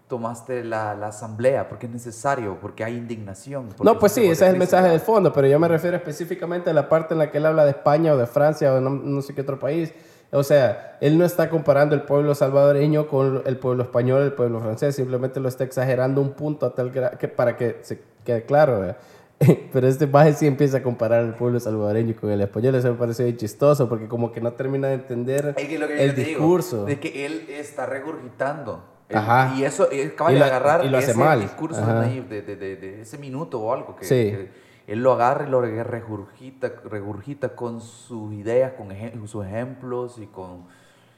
[0.09, 3.69] tomaste la, la asamblea porque es necesario, porque hay indignación.
[3.69, 5.05] porque No, pues sí, ese es el mensaje de ¿verdad?
[5.05, 7.71] fondo, pero yo me refiero específicamente a la parte en la que él habla de
[7.71, 9.93] España o de Francia o no, no sé qué otro país.
[10.31, 14.59] O sea, él no está comparando el pueblo salvadoreño con el pueblo español, el pueblo
[14.59, 18.43] francés, simplemente lo está exagerando un punto a tal gra- que para que se quede
[18.45, 18.79] claro.
[18.79, 18.97] ¿verdad?
[19.73, 22.97] Pero este baje sí empieza a comparar el pueblo salvadoreño con el español, eso me
[22.97, 26.01] parece bien chistoso porque como que no termina de entender Es que lo que yo
[26.03, 26.85] el digo, discurso.
[26.85, 28.85] de que él está regurgitando.
[29.13, 29.53] Ajá.
[29.57, 31.41] Y eso, él acaba Y de lo- agarrar y lo hace ese mal.
[31.41, 34.15] discurso de, de, de- ese minuto o algo que, Sí.
[34.31, 34.49] que
[34.87, 38.89] él lo agarra y lo regurgita, regurgita con sus ideas, con
[39.27, 40.65] sus ejemplos y con...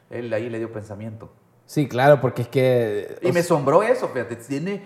[0.10, 1.32] Él ahí le dio pensamiento.
[1.66, 3.18] Sí, claro, porque es que...
[3.22, 4.82] Y me asombró eso, fíjate, tiene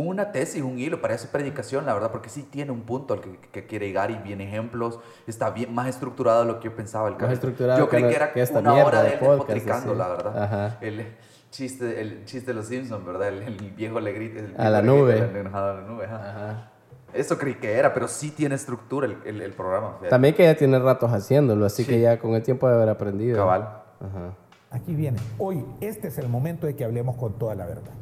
[0.00, 3.38] una tesis, un hilo, parece predicación, la verdad, porque sí tiene un punto al que,
[3.52, 7.08] que quiere llegar y viene ejemplos, está bien más estructurado de lo que yo pensaba.
[7.08, 9.82] El Más estructurado Yo creí que- era que esta una hora de de él podcast,
[9.84, 9.94] sí.
[9.96, 10.42] la verdad.
[10.42, 10.78] Ajá.
[10.80, 11.06] El
[11.50, 13.28] chiste, el chiste de los Simpsons, ¿verdad?
[13.28, 14.40] El, el viejo le grita.
[14.40, 15.12] el A la nube.
[15.20, 16.30] grita, el a la nube, ajá.
[16.30, 16.70] Ajá.
[17.12, 19.90] Eso creí que era, pero sí tiene estructura el, el- el programa.
[19.92, 20.08] fíjate.
[20.08, 21.90] También que ya tiene ratos haciéndolo, así Sí.
[21.90, 23.36] que ya con el tiempo de haber aprendido.
[23.36, 23.62] Cabal.
[24.00, 24.34] Ajá.
[24.72, 25.18] Aquí viene.
[25.38, 27.92] Hoy, este es el momento de que hablemos con toda la verdad.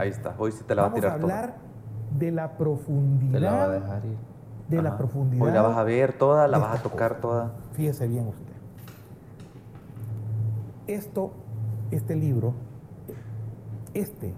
[0.00, 1.34] Ahí está, hoy sí te la va a Vamos a tirar toda.
[1.40, 1.56] hablar
[2.18, 3.40] de la Te profundidad.
[3.40, 4.16] la va a dejar ir.
[4.68, 5.46] De la profundidad.
[5.46, 7.52] Hoy la vas a ver toda, la vas a tocar toda.
[7.72, 8.54] Fíjese bien usted.
[10.86, 11.32] Esto,
[11.90, 12.54] este libro,
[13.94, 14.34] este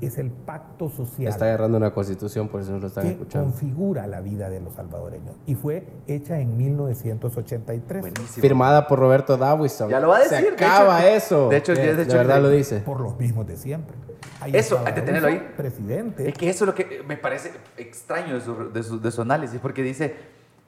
[0.00, 3.50] es el pacto social Está agarrando una constitución, por eso no lo están que escuchando.
[3.50, 8.42] configura la vida de los salvadoreños y fue hecha en 1983 Buenísimo.
[8.42, 9.88] Firmada por Roberto Dawison.
[9.90, 11.48] Ya lo va a decir, Se de acaba hecho- eso.
[11.48, 12.80] de hecho, de de, hecho, verdad de- lo dice.
[12.80, 13.96] por los mismos de siempre.
[14.40, 15.52] Ahí Eso, hay que tenerlo ahí.
[15.56, 16.28] Presidente.
[16.28, 19.22] Es que eso es lo que me parece extraño de su, de su- de su
[19.22, 20.14] análisis, porque dice,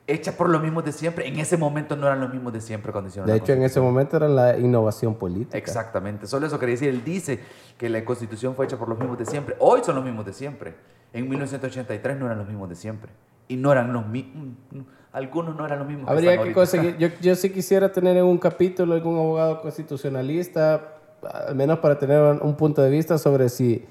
[0.08, 1.28] hecha por los mismos de siempre.
[1.28, 3.62] En ese momento no eran los mismos de siempre cuando hicieron De la hecho, en
[3.62, 5.56] ese momento era la innovación política.
[5.56, 6.88] Exactamente, solo eso quería decir.
[6.88, 7.38] Él dice
[7.76, 9.54] que la constitución fue hecha por los mismos de siempre.
[9.60, 10.74] Hoy son los mismos de siempre.
[11.12, 13.12] En 1983 no eran los mismos de siempre.
[13.46, 14.48] Y no eran los mismos.
[15.12, 16.10] Algunos no eran los mismos.
[16.10, 16.54] Habría que ahorita.
[16.54, 16.96] conseguir.
[16.96, 22.20] Yo, yo sí quisiera tener en un capítulo algún abogado constitucionalista, al menos para tener
[22.20, 23.86] un, un punto de vista sobre si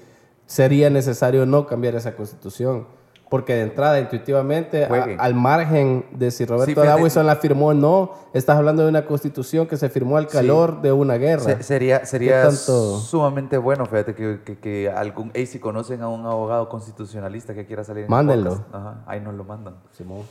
[0.46, 2.97] sería necesario o no cambiar esa constitución.
[3.30, 6.86] Porque de entrada, intuitivamente, a- al margen de si Roberto Sí.
[6.86, 10.80] Dawson la firmó o no, estás hablando de una constitución que se firmó al calor
[10.80, 11.42] de una guerra.
[11.42, 12.98] Se- sería sería tanto?
[13.00, 15.30] sumamente bueno, fíjate, que, que, que algún...
[15.34, 18.50] Ey, si conocen a un abogado constitucionalista que quiera salir en el Mándenlo.
[18.50, 19.74] podcast, ajá, ahí nos lo mandan.
[19.92, 20.22] Simón.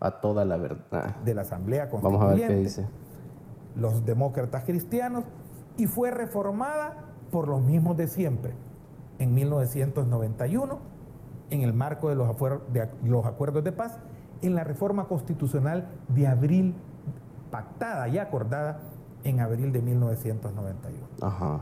[0.00, 1.16] A toda la verdad.
[1.24, 2.86] de la Asamblea Vamos a ver qué Constituyente, dice.
[3.76, 5.24] los demócratas cristianos,
[5.78, 6.98] y fue reformada
[7.32, 8.52] por los mismos de siempre
[9.18, 10.78] en 1991
[11.50, 12.28] en el marco de los,
[12.72, 13.98] de los acuerdos de paz,
[14.42, 16.74] en la reforma constitucional de abril,
[17.50, 18.80] pactada y acordada
[19.24, 21.06] en abril de 1991.
[21.20, 21.60] Ajá.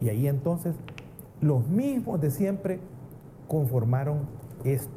[0.00, 0.74] Y ahí entonces
[1.40, 2.80] los mismos de siempre
[3.48, 4.20] conformaron
[4.64, 4.90] esto.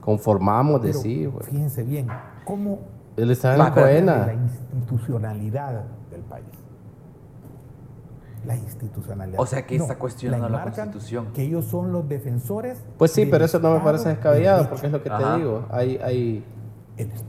[0.00, 1.46] Conformamos de Pero sí, güey.
[1.46, 2.08] fíjense bien,
[2.44, 2.80] cómo
[3.16, 3.54] Él estaba
[3.90, 6.44] en la la institucionalidad del país.
[8.46, 9.40] La institucionalidad.
[9.40, 11.32] O sea, que está cuestionando la Constitución.
[11.32, 12.78] Que ellos son los defensores.
[12.98, 15.32] Pues sí, pero eso no me parece de descabellado, porque es lo que Ajá.
[15.34, 15.66] te digo.
[15.70, 16.44] Hay, hay,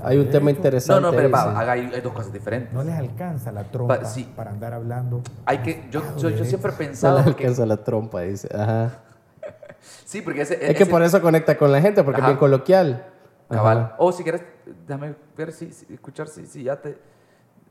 [0.04, 1.02] hay un de tema interesante.
[1.02, 2.74] No, no, pero ahí, va, hay, hay dos cosas diferentes.
[2.74, 4.30] No les alcanza la trompa Pa- sí.
[4.36, 5.22] para andar hablando.
[5.46, 6.74] Hay que, yo, yo, yo siempre he.
[6.74, 7.18] No pensado...
[7.20, 8.50] le porque- alcanza la trompa, dice.
[8.54, 9.00] Ajá.
[10.06, 10.70] sí, porque ese...
[10.72, 12.28] Es que por eso conecta con la gente, porque Ajá.
[12.30, 13.06] es bien coloquial.
[13.50, 13.78] Cabal.
[13.78, 13.96] Ajá.
[14.00, 14.42] O si quieres,
[14.88, 16.98] déjame ver si, si- escuchar si, si ya te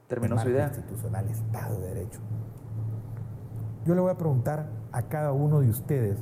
[0.08, 0.66] terminó su idea.
[0.68, 2.20] institucional, Estado de Derecho.
[3.86, 6.18] Yo le voy a preguntar a cada uno de ustedes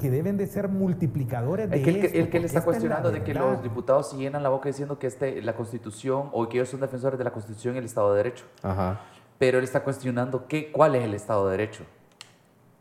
[0.00, 2.58] que deben de ser multiplicadores de que el, que- esto, el que le está esta
[2.60, 6.30] es cuestionando de que los diputados se llenan la boca diciendo que este, la Constitución
[6.32, 8.44] o que ellos son defensores de la Constitución y el Estado de Derecho.
[8.62, 9.00] Ajá.
[9.38, 11.84] Pero él está cuestionando qué, cuál es el Estado de Derecho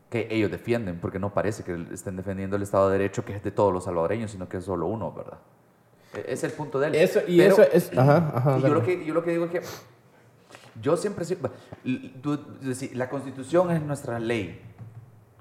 [0.09, 3.43] que ellos defienden, porque no parece que estén defendiendo el Estado de Derecho que es
[3.43, 5.37] de todos los salvadoreños, sino que es solo uno, ¿verdad?
[6.15, 6.95] E- Es el punto de él.
[6.95, 7.95] Eso, y Pero- eso es...
[7.97, 8.57] Ajá, ajá.
[8.57, 9.61] y yo lo, que, yo lo que digo es que
[10.81, 11.25] yo siempre...
[12.93, 14.61] la constitución es nuestra ley.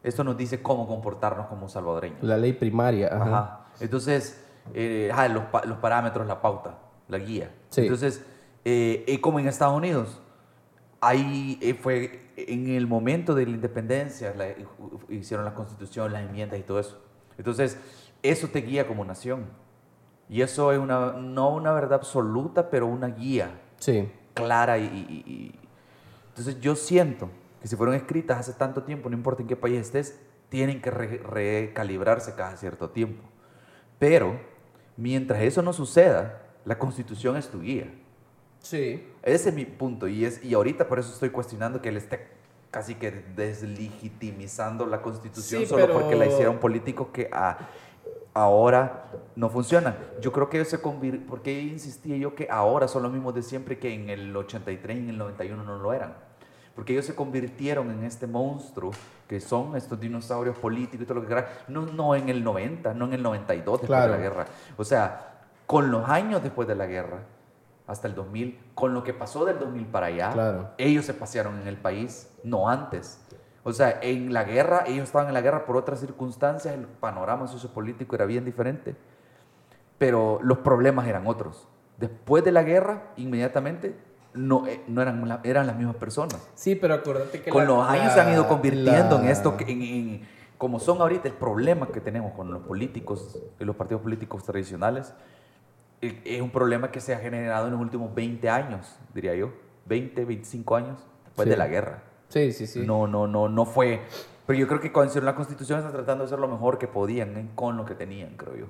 [0.02, 2.22] Esto nos dice cómo comportarnos como salvadoreños.
[2.22, 3.24] La ley primaria, ajá.
[3.24, 3.66] Ajá.
[3.80, 7.52] Entonces, eh, ajá, los, los parámetros, la pauta, la guía.
[7.70, 7.82] Sí.
[7.82, 8.24] Entonces,
[8.64, 10.20] eh, eh, como en Estados Unidos,
[11.00, 14.48] ahí eh, fue en el momento de la independencia, la-
[15.08, 16.98] hicieron la constitución, las enmiendas y todo eso.
[17.36, 17.78] Entonces,
[18.22, 19.46] eso te guía como nación.
[20.28, 24.10] Y eso es una, no una verdad absoluta, pero una guía Sí.
[24.42, 25.54] Clara y, y- y-
[26.30, 27.28] entonces yo siento
[27.60, 30.90] que si fueron escritas hace tanto tiempo, no importa en qué país estés, tienen que
[30.90, 33.22] re- recalibrarse cada cierto tiempo.
[33.98, 34.38] Pero
[34.96, 37.92] mientras eso no suceda, la constitución es tu guía.
[38.60, 39.04] Sí.
[39.22, 42.28] Ese es mi punto y, es, y ahorita por eso estoy cuestionando que él esté
[42.70, 47.58] casi que deslegitimizando la constitución Sí, solo pero- porque la hicieron políticos que a-
[48.38, 49.04] ahora
[49.36, 49.96] no funcionan.
[50.20, 53.42] Yo creo que ellos se convirtieron, porque insistía yo que ahora son los mismos de
[53.42, 56.14] siempre que en el 83 y en el 91 no lo eran.
[56.74, 58.92] Porque ellos se convirtieron en este monstruo
[59.26, 61.46] que son estos dinosaurios políticos y todo lo que quieran.
[61.66, 64.12] No, no en el 90, no en el 92 después Claro.
[64.12, 64.46] de la guerra.
[64.76, 67.18] O sea, con los años después de la guerra,
[67.88, 70.68] hasta el 2000, con lo que pasó del 2000 para allá, Claro.
[70.78, 73.20] ellos se pasearon en el país, no antes.
[73.68, 77.46] O sea, en la guerra, ellos estaban en la guerra por otras circunstancias, el panorama
[77.48, 78.96] sociopolítico era bien diferente,
[79.98, 81.68] pero los problemas eran otros.
[81.98, 83.94] Después de la guerra, inmediatamente,
[84.32, 86.38] no, eh, no eran, la- eran las mismas personas.
[86.54, 87.50] Sí, pero acuérdate que...
[87.50, 90.80] Con la- los años se han ido la- convirtiendo en la- esto, en, en- como
[90.80, 95.12] son ahorita el problema que tenemos con los políticos, y los partidos políticos tradicionales,
[96.00, 99.50] eh, es un problema que se ha generado en los últimos 20 años, diría yo,
[99.84, 101.50] 20, 25 años después Sí.
[101.50, 102.02] de la guerra.
[102.28, 102.80] Sí, sí, sí.
[102.86, 104.00] No, no, no, no fue.
[104.46, 106.86] Pero yo creo que cuando hicieron la constitución están tratando de hacer lo mejor que
[106.88, 107.46] podían ¿eh?
[107.54, 108.66] con lo que tenían, creo yo.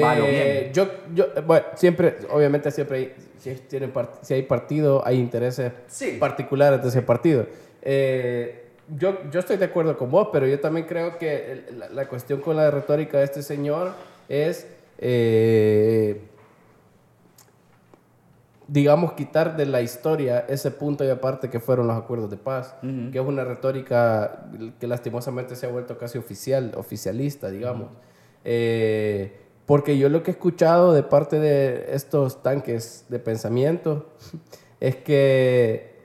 [0.00, 0.72] Mal o Eh, bien.
[0.74, 5.18] Yo, yo, eh, bueno, siempre, obviamente siempre hay, si, tienen part- si hay partido, hay
[5.18, 6.16] intereses Sí.
[6.20, 7.46] particulares de ese partido.
[7.82, 8.64] Eh,
[8.96, 12.40] yo, yo estoy de acuerdo con vos, pero yo también creo que la, la cuestión
[12.40, 13.92] con la retórica de este señor
[14.28, 14.66] es,
[14.98, 16.20] eh,
[18.68, 22.74] digamos, quitar de la historia ese punto y aparte que fueron los acuerdos de paz,
[23.12, 24.48] que es una retórica
[24.80, 27.90] que lastimosamente se ha vuelto casi oficial, oficialista, digamos.
[28.44, 34.10] Eh, porque yo lo que he escuchado de parte de estos tanques de pensamiento
[34.80, 35.96] es que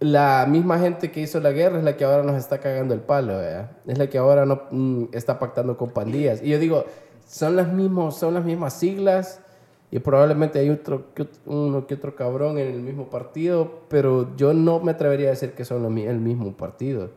[0.00, 3.00] la misma gente que hizo la guerra es la que ahora nos está cagando el
[3.00, 3.72] palo, ¿verdad?
[3.86, 6.40] Es la que ahora no mm, está pactando con pandillas.
[6.42, 6.84] Y yo digo,
[7.26, 9.40] son las mismos, son las mismas siglas
[9.90, 11.04] y probablemente hay otro,
[11.46, 15.52] uno que otro cabrón en el mismo partido, pero yo no me atrevería a decir
[15.52, 17.10] que son el mismo partido.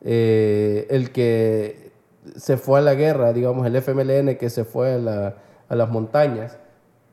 [0.00, 1.92] Eh, el que
[2.36, 5.34] se fue a la guerra, digamos, el FMLN que se fue a, la-
[5.68, 6.58] a las montañas,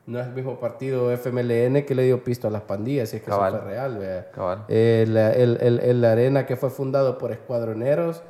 [0.06, 3.22] no es el mismo partido FMLN que le dio pisto a las pandillas, si es
[3.22, 3.54] que Cabal.
[3.54, 4.26] eso fue real.
[4.34, 4.64] Cabal.
[4.68, 8.22] El, el, el, el Arena que fue fundado por escuadroneros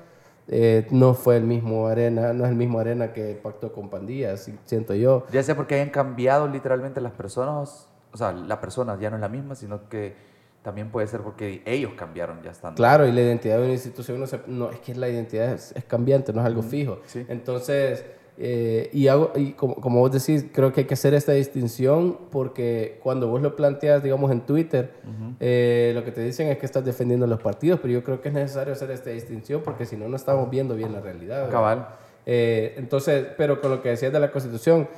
[0.48, 4.50] eh, no fue el mismo Arena, no es el mismo Arena que pactó con pandillas,
[4.64, 5.24] siento yo.
[5.32, 9.22] Ya sea porque hayan cambiado literalmente las personas, o sea, la persona ya no es
[9.22, 10.14] la misma, sino que
[10.62, 12.76] también puede ser porque ellos cambiaron ya estando.
[12.76, 15.72] Claro, y la identidad de una institución no, se- no es que la identidad es,
[15.74, 16.98] es cambiante, no es algo fijo.
[17.06, 17.26] sí.
[17.28, 18.04] Entonces,
[18.38, 22.18] eh, y, hago, y como, como vos decís, creo que hay que hacer esta distinción
[22.30, 24.92] porque cuando vos lo planteas, digamos, en Twitter,
[25.38, 28.28] eh, lo que te dicen es que estás defendiendo los partidos, pero yo creo que
[28.28, 31.50] es necesario hacer esta distinción porque si no, no estamos viendo bien la realidad.
[31.50, 31.88] Cabal.
[32.24, 34.88] Eh, entonces, pero con lo que decías de la Constitución,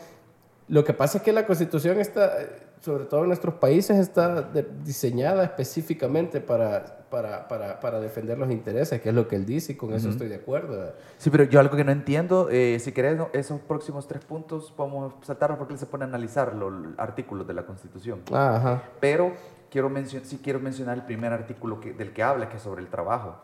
[0.68, 2.32] lo que pasa es que la Constitución está,
[2.84, 8.50] sobre todo en nuestros países, está de- diseñada específicamente para, para, para, para defender los
[8.50, 10.92] intereses, que es lo que él dice, y con eso estoy de acuerdo.
[11.16, 15.14] Sí, pero yo algo que no entiendo, eh, si querés esos próximos tres puntos, vamos
[15.22, 18.20] a saltarlos porque él se pone a analizar los artículos de la Constitución.
[18.30, 18.82] Ah, ajá.
[19.00, 19.32] Pero
[19.70, 19.90] quiero
[20.24, 23.36] sí quiero mencionar el primer artículo que, del que habla, que es sobre el trabajo.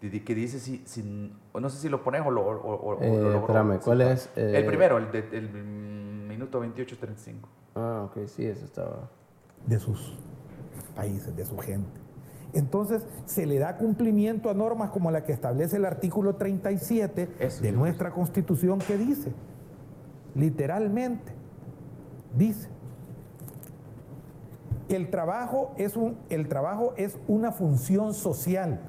[0.00, 3.04] Que dice, si, si- no sé si lo pones o lo, o- o- o lo
[3.04, 4.30] Eh, logro espérame, ¿cuál es?
[4.34, 7.36] Eh, el primero, el, de- el minuto 28.35.
[7.80, 9.08] Ah, ok, sí, eso estaba.
[9.66, 10.14] de sus
[10.94, 12.00] países, de su gente.
[12.52, 17.62] Entonces, se le da cumplimiento a normas como la que establece el artículo 37 Eso,
[17.62, 19.32] de nuestra Constitución que dice,
[20.34, 21.32] literalmente,
[22.36, 22.68] dice,
[24.88, 28.80] el trabajo es, un, el trabajo es una función social,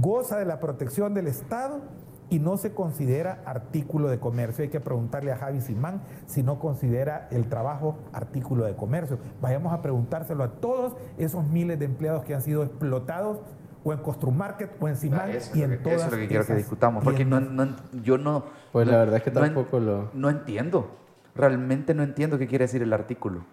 [0.00, 1.80] goza de la protección del Estado
[2.30, 4.62] y no se considera artículo de comercio.
[4.62, 9.18] Hay que preguntarle a Javi Simán si no considera el trabajo artículo de comercio.
[9.40, 13.38] Vayamos a preguntárselo a todos esos miles de empleados que han sido explotados
[13.84, 14.00] o en
[14.36, 16.54] Market o en Simán Eso y en que- todas eso es lo que quiero que
[16.54, 18.44] discutamos, porque no, no- yo no...
[18.72, 20.10] Pues no- la verdad es que tampoco lo...
[20.12, 20.90] No entiendo.
[21.34, 23.44] Realmente no entiendo qué quiere decir el artículo.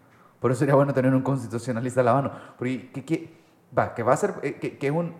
[0.42, 2.32] Por eso sería bueno tener un constitucionalista a la mano.
[2.58, 3.38] Porque, que, que-
[3.78, 5.14] va, que va a ser, eh, que, que un,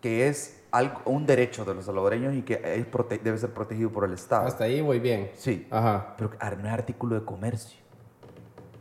[0.00, 3.90] que es algo, un derecho de los salvadoreños y que es prote- debe ser protegido
[3.90, 4.46] por el Estado.
[4.46, 5.30] Hasta ahí voy bien.
[5.36, 5.66] Sí.
[5.70, 6.14] Ajá.
[6.18, 7.78] Pero no es artículo de comercio.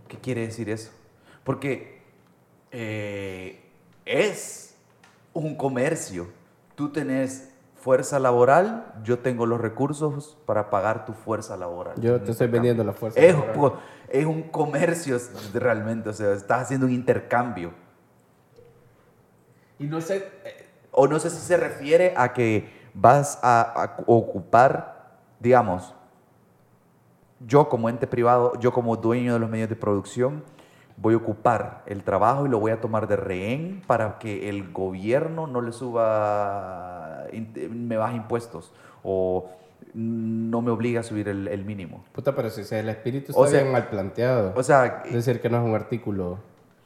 [0.08, 0.92] ¿Qué quiere decir eso?
[1.44, 2.02] Porque
[2.72, 3.64] eh,
[4.06, 4.76] es
[5.34, 6.28] un comercio.
[6.76, 12.00] Tú tenés fuerza laboral, yo tengo los recursos para pagar tu fuerza laboral.
[12.00, 13.20] Yo te estoy vendiendo la fuerza.
[13.20, 13.80] Es, laboral.
[14.10, 15.18] es un comercio
[15.54, 17.74] realmente, o sea, estás haciendo un intercambio.
[19.80, 20.32] Y no sé...
[20.94, 25.94] O no sé si se refiere a que vas a, a ocupar, digamos,
[27.46, 30.44] yo como ente privado, yo como dueño de los medios de producción,
[30.96, 34.72] voy a ocupar el trabajo y lo voy a tomar de rehén para que el
[34.72, 37.24] gobierno no le suba,
[37.72, 38.72] me baje impuestos
[39.04, 39.50] o
[39.96, 42.06] no me obligue a subir el, el mínimo.
[42.14, 44.54] Puta, pero si el espíritu está O sea- bien mal planteado.
[44.56, 46.38] O sea, es decir, que no es un artículo...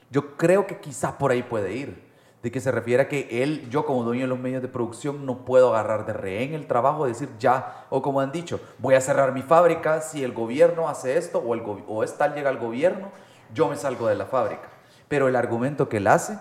[0.10, 2.07] Yo creo que quizás por ahí puede ir.
[2.48, 5.26] De que se refiere a que él, yo como dueño de los medios de producción,
[5.26, 9.02] no puedo agarrar de rehén el trabajo, decir ya, o como han dicho, voy a
[9.02, 12.58] cerrar mi fábrica si el gobierno hace esto o, el o es tal llega el
[12.58, 13.10] gobierno,
[13.54, 14.70] yo me salgo de la fábrica.
[15.10, 16.40] Pero el argumento que él hace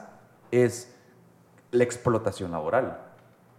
[0.53, 0.95] es
[1.73, 3.01] la explotación laboral.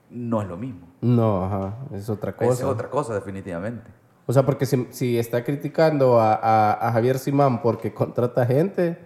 [0.09, 0.87] No es lo mismo.
[1.01, 1.73] No, ajá.
[1.93, 2.53] Es otra cosa.
[2.53, 3.91] Es otra cosa, definitivamente.
[4.25, 9.05] O sea, porque si, si está criticando a, a- a Javier Simán porque contrata gente,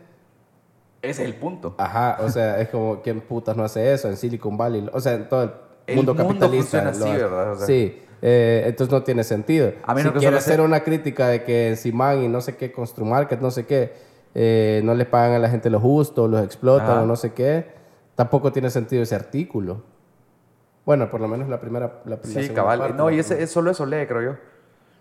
[1.02, 1.76] Ese es el punto.
[1.78, 4.88] ajá, o sea, es como, ¿quién putas no hace eso en Silicon Valley?
[4.94, 5.52] O sea, en todo el,
[5.88, 6.82] El mundo mundo capitalista.
[6.84, 7.22] funciona así.
[7.22, 7.52] ¿verdad?
[7.54, 9.74] O sea- sí, eh, entonces no tiene sentido.
[9.84, 12.28] A menos si que quiere solo sea- hacer una crítica de que en Simán y
[12.28, 13.94] no sé qué, Construmarket, no sé qué,
[14.36, 17.02] eh, no le pagan a la gente lo justo, los explotan Ajá.
[17.02, 17.66] o no sé qué,
[18.16, 19.82] tampoco tiene sentido ese artículo.
[20.86, 22.02] Bueno, por lo menos la primera.
[22.06, 22.80] La, la Sí, segunda cabal.
[22.80, 24.36] parte, no, la y ese, es solo eso lee, creo yo.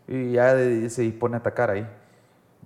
[0.08, 1.86] Y ya se dispone a atacar ahí.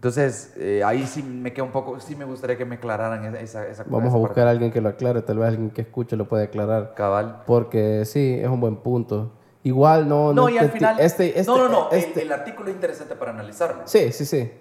[0.05, 3.67] Entonces, eh, ahí sí me queda un poco, sí me gustaría que me aclararan esa,
[3.67, 4.19] esa, Vamos esa a parte.
[4.19, 6.93] buscar a alguien que lo aclare, tal vez alguien que escuche lo puede aclarar.
[6.95, 7.43] Cabal.
[7.47, 9.33] Porque sí, es un buen punto.
[9.63, 10.35] Igual no.
[10.35, 11.01] No, y al final.
[11.01, 11.91] Este, este, no, no, no.
[11.91, 13.81] el- este- El, artículo es interesante para analizarlo.
[13.87, 14.53] Sí, sí, sí.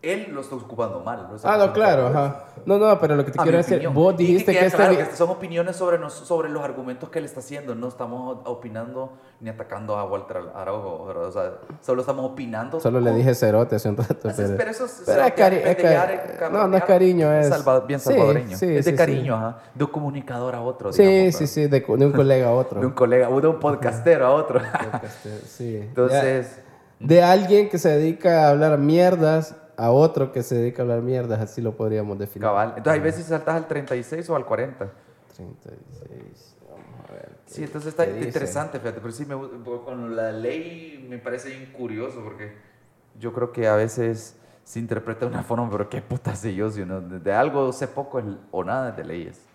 [0.00, 1.26] Él lo está ocupando mal.
[1.28, 2.44] lo está Ah, no, claro, ajá.
[2.64, 3.94] No, no, pero lo que te A quiero decir, opinión.
[3.94, 4.96] vos dijiste que, quede este.
[5.10, 7.74] que son opiniones sobre, nos- sobre los argumentos que él está haciendo.
[7.74, 11.02] No estamos opinando ni atacando a Walter Araujo.
[11.02, 12.78] O sea, solo estamos opinando.
[12.78, 14.14] Solo le dije cerote hace un rato.
[14.22, 17.98] Pero, eso es, pero es cari- es cari- no, no es cariño, es- salva- bien
[17.98, 18.56] sí, salvadoreño.
[18.56, 19.30] sí, es de sí, cariño, sí.
[19.30, 19.58] ajá.
[19.74, 20.92] De un comunicador a otro.
[20.92, 22.80] Sí, digamos, sí, sí, de, de un colega a otro.
[22.80, 24.60] De un colega, de un podcastero a otro.
[25.48, 25.76] Sí.
[25.82, 26.60] Entonces,
[27.00, 30.84] De, de alguien que se dedica a hablar mierdas a otro que se dedica a
[30.84, 32.46] hablar mierdas, así lo podríamos definir.
[32.48, 32.74] cabal.
[32.76, 34.90] Entonces, hay veces saltas al 36 o al 40.
[35.36, 36.56] 36.
[36.68, 37.28] Vamos a ver.
[37.46, 41.72] Sí, entonces está interesante, fíjate, pero sí, me, gu- con la ley me parece bien
[41.72, 42.52] curioso porque
[43.18, 46.70] yo creo que a veces se interpreta de una forma, pero qué puta sé yo,
[46.70, 49.47] si uno de, algo sé poco o nada de leyes.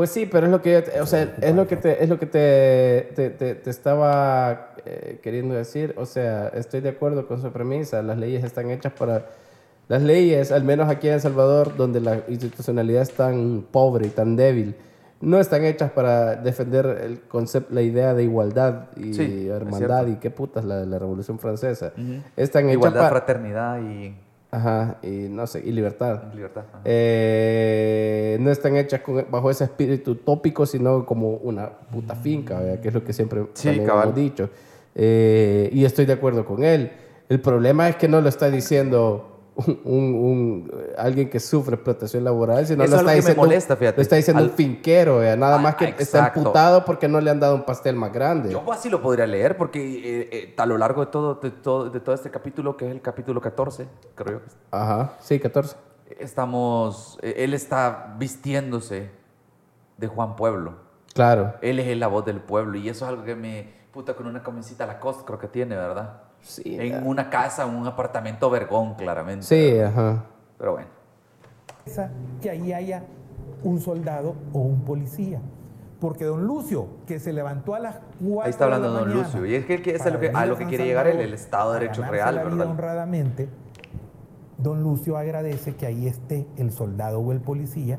[0.00, 2.24] Pues sí, pero es lo que o sea, es lo que te, es lo que
[2.24, 5.92] te, te, te- te estaba eh, queriendo decir.
[5.98, 8.00] O sea, estoy de acuerdo con su premisa.
[8.00, 9.26] Las leyes están hechas para...
[9.88, 14.08] Las leyes, al menos aquí en El Salvador, donde la institucionalidad es tan pobre y
[14.08, 14.74] tan débil,
[15.20, 20.14] no están hechas para defender el concepto, la idea de igualdad y Sí, hermandad y
[20.14, 21.92] qué putas la de la Revolución Francesa.
[22.38, 23.10] Están hechas Igualdad, para...
[23.10, 24.16] fraternidad y
[24.52, 26.32] Ajá, y no sé, y libertad.
[26.34, 26.64] libertad.
[26.84, 32.80] Eh, no están hechas con- bajo ese espíritu tópico, sino como una puta finca, ¿verdad?
[32.80, 34.50] que es lo que siempre Sí, hemos dicho.
[34.94, 36.90] Eh, y estoy de acuerdo con él.
[37.28, 42.24] El problema es que no lo está diciendo un, un- un- alguien que sufre explotación
[42.24, 45.36] laboral, sino Eso lo es está diciendo, molesta, lo está diciendo Al- un finquero, ¿verdad?
[45.36, 46.40] nada Ah, más que está exacto.
[46.40, 48.50] emputado porque no le han dado un pastel más grande.
[48.52, 51.90] Yo así lo podría leer porque eh, eh, a lo largo de todo, de, todo,
[51.90, 55.76] de todo este capítulo, que es el capítulo 14, creo Ajá, sí, 14.
[56.18, 59.10] estamos, eh, él está vistiéndose
[59.98, 60.74] de Juan Pueblo.
[61.14, 61.54] Claro.
[61.60, 64.42] Él es la voz del pueblo y eso es algo que me, puta, con una
[64.42, 66.22] camisita Lacoste creo que tiene, ¿verdad?
[66.42, 69.44] Sí, En una casa, un apartamento vergón, claramente.
[69.46, 70.24] sí, ajá.
[70.58, 70.88] Pero bueno.
[72.40, 73.04] que ahí haya
[73.62, 75.40] un soldado o un policía.
[76.00, 79.08] Porque don Lucio, que se levantó a las 4 Ahí está hablando de la don
[79.08, 79.46] mañana Lucio.
[79.46, 81.06] Y es que, que es a lo que, a venir lo que San quiere llegar
[81.06, 82.70] el, Estado de Derecho Real, la vida ¿verdad?
[82.70, 83.48] honradamente,
[84.56, 87.98] don Lucio agradece que ahí esté el soldado o el policía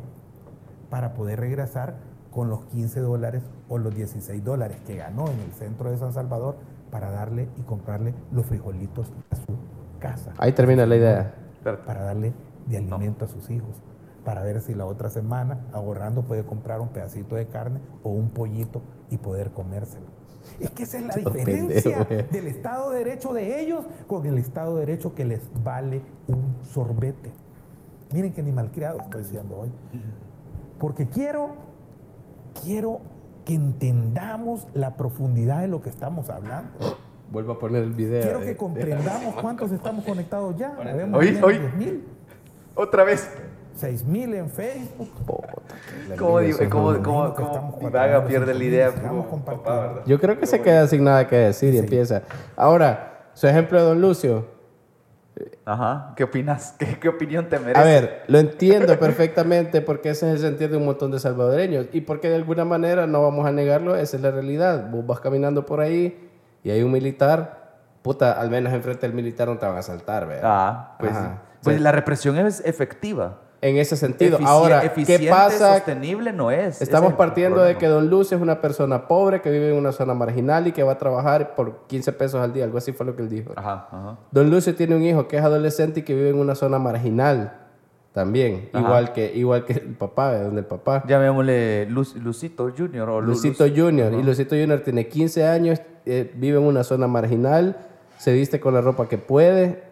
[0.89, 1.95] para poder regresar
[2.31, 6.13] con los 15 dólares o los 16 dólares que ganó en el centro de San
[6.13, 6.55] Salvador
[6.91, 9.57] para darle y comprarle los frijolitos a su
[9.99, 10.33] casa.
[10.37, 11.35] Ahí termina la idea.
[11.63, 12.33] Para darle
[12.67, 13.81] de alimento a sus hijos.
[14.25, 18.29] Para ver si la otra semana, ahorrando, puede comprar un pedacito de carne o un
[18.29, 20.05] pollito y poder comérselo.
[20.59, 24.75] Es que esa es la diferencia del Estado de Derecho de ellos con el Estado
[24.75, 27.31] de Derecho que les vale un sorbete.
[28.13, 29.71] Miren que ni malcriado estoy diciendo hoy.
[30.79, 31.55] Porque quiero,
[32.63, 33.01] quiero
[33.45, 36.71] que entendamos la profundidad de lo que estamos hablando.
[37.31, 38.21] Vuelvo a poner el video.
[38.21, 40.75] Quiero que comprendamos cuántos estamos conectados ya.
[41.13, 42.03] Hoy, hoy.
[42.75, 43.29] Otra vez.
[43.75, 45.09] 6000 en Facebook.
[46.19, 46.39] ¿Cómo,
[46.69, 48.93] cómo, cómo, cómo Vaga pierde la idea?
[50.05, 52.23] Yo creo que se queda sin nada que decir y empieza.
[52.55, 54.60] Ahora, su ejemplo de Don Lucio.
[55.65, 56.75] Ajá, ¿qué opinas?
[56.77, 57.79] ¿Qué, ¿Qué, opinión te merece?
[57.79, 61.87] A ver, lo entiendo perfectamente porque ese es el sentido de un montón de salvadoreños
[61.91, 64.89] y porque de alguna manera, no vamos a negarlo, esa es la realidad.
[64.89, 66.29] Vos vas caminando por ahí
[66.63, 70.27] y hay un militar, puta, al menos enfrente del militar no te van a saltar,
[70.27, 70.43] ¿verdad?
[70.43, 71.13] Ah, pues,
[71.63, 74.39] pues la represión es efectiva en ese sentido.
[74.43, 75.75] Ahora, ¿qué pasa?
[75.75, 76.81] sostenible no es.
[76.81, 80.13] Estamos partiendo de que Don Lucio es una persona pobre que vive en una zona
[80.13, 83.15] marginal y que va a trabajar por 15 pesos al día, algo así fue lo
[83.15, 83.53] que él dijo.
[83.55, 86.79] Ajá, Don Lucio tiene un hijo que es adolescente y que vive en una zona
[86.79, 87.57] marginal
[88.13, 91.03] también, igual que igual que el papá, donde el papá.
[91.07, 96.65] Llamémosle Lucito Junior o Lucito Junior y Lucito Junior tiene 15 años, eh, vive en
[96.65, 97.77] una zona marginal,
[98.17, 99.90] se viste con la ropa que puede,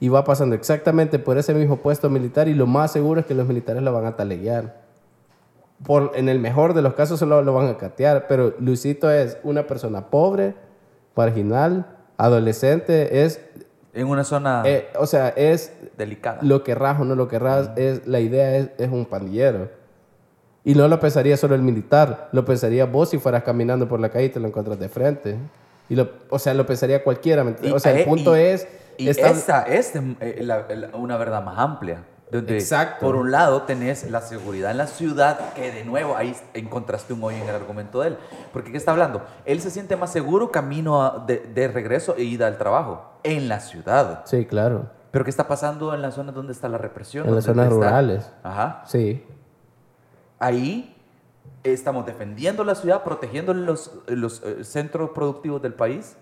[0.00, 3.34] y va pasando exactamente por ese mismo puesto militar y lo más seguro es que
[3.34, 4.80] los militares lo van a taleguear.
[5.84, 9.38] Por, en el mejor de los casos solo lo van a catear, pero Luisito es
[9.42, 10.54] una persona pobre,
[11.14, 11.86] marginal,
[12.16, 13.40] adolescente, es...
[13.92, 14.62] En una zona...
[14.64, 15.72] Eh, o sea, es...
[15.98, 16.38] Delicada.
[16.42, 19.68] Lo querrás o no lo querrás, es, la idea es, es un pandillero.
[20.64, 24.08] Y no lo pensaría solo el militar, lo pensaría vos si fueras caminando por la
[24.08, 25.36] calle y te lo encuentras de frente.
[25.90, 27.44] Y lo, o sea, lo pensaría cualquiera.
[27.72, 28.66] o sea, el eh, punto es
[29.04, 32.04] y esta es eh, una verdad más amplia.
[32.30, 33.04] Donde Exacto.
[33.04, 37.24] por un lado tenés la seguridad en la ciudad, que de nuevo ahí encontraste un
[37.24, 38.18] hoy en el argumento de él.
[38.52, 39.22] Porque ¿qué está hablando?
[39.44, 44.22] Él se siente más seguro camino de, regreso e ida al trabajo, en la ciudad.
[44.26, 44.90] Sí, claro.
[45.10, 47.28] Pero ¿qué está pasando en las zonas donde está la represión?
[47.28, 48.30] En las zonas rurales.
[48.44, 48.84] Ajá.
[48.86, 49.24] Sí.
[50.38, 50.96] Ahí
[51.64, 56.16] estamos defendiendo la ciudad, protegiendo los, los eh, centros productivos del país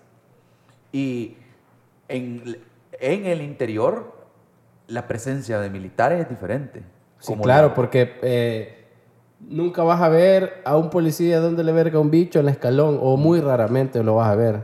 [0.91, 1.37] y
[2.07, 2.57] en,
[2.99, 4.13] en el interior
[4.87, 6.83] la presencia de militares es diferente.
[7.19, 8.87] Sí, claro, porque eh,
[9.39, 12.97] nunca vas a ver a un policía donde le verga un bicho en el escalón,
[13.01, 14.63] o muy raramente lo vas a ver.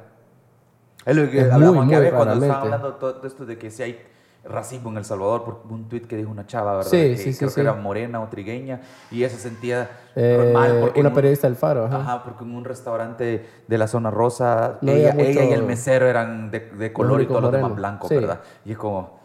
[1.06, 4.00] Es lo que hablamos muy, cuando estaban hablando de todo esto de que si hay
[4.48, 6.92] racismo en El Salvador por un tuit que dijo una chava, ¿verdad?
[6.92, 8.82] Sí, que sí, creo sí, que era morena o trigueña
[9.12, 10.80] y ella se sentía eh, mal.
[10.80, 11.98] Porque una periodista del Faro, ajá.
[11.98, 12.24] ajá.
[12.24, 16.94] porque en un restaurante de la zona rosa, ella, y el mesero eran de, de
[16.94, 18.42] color y todos los demás blancos, ¿verdad?
[18.66, 19.25] Y es como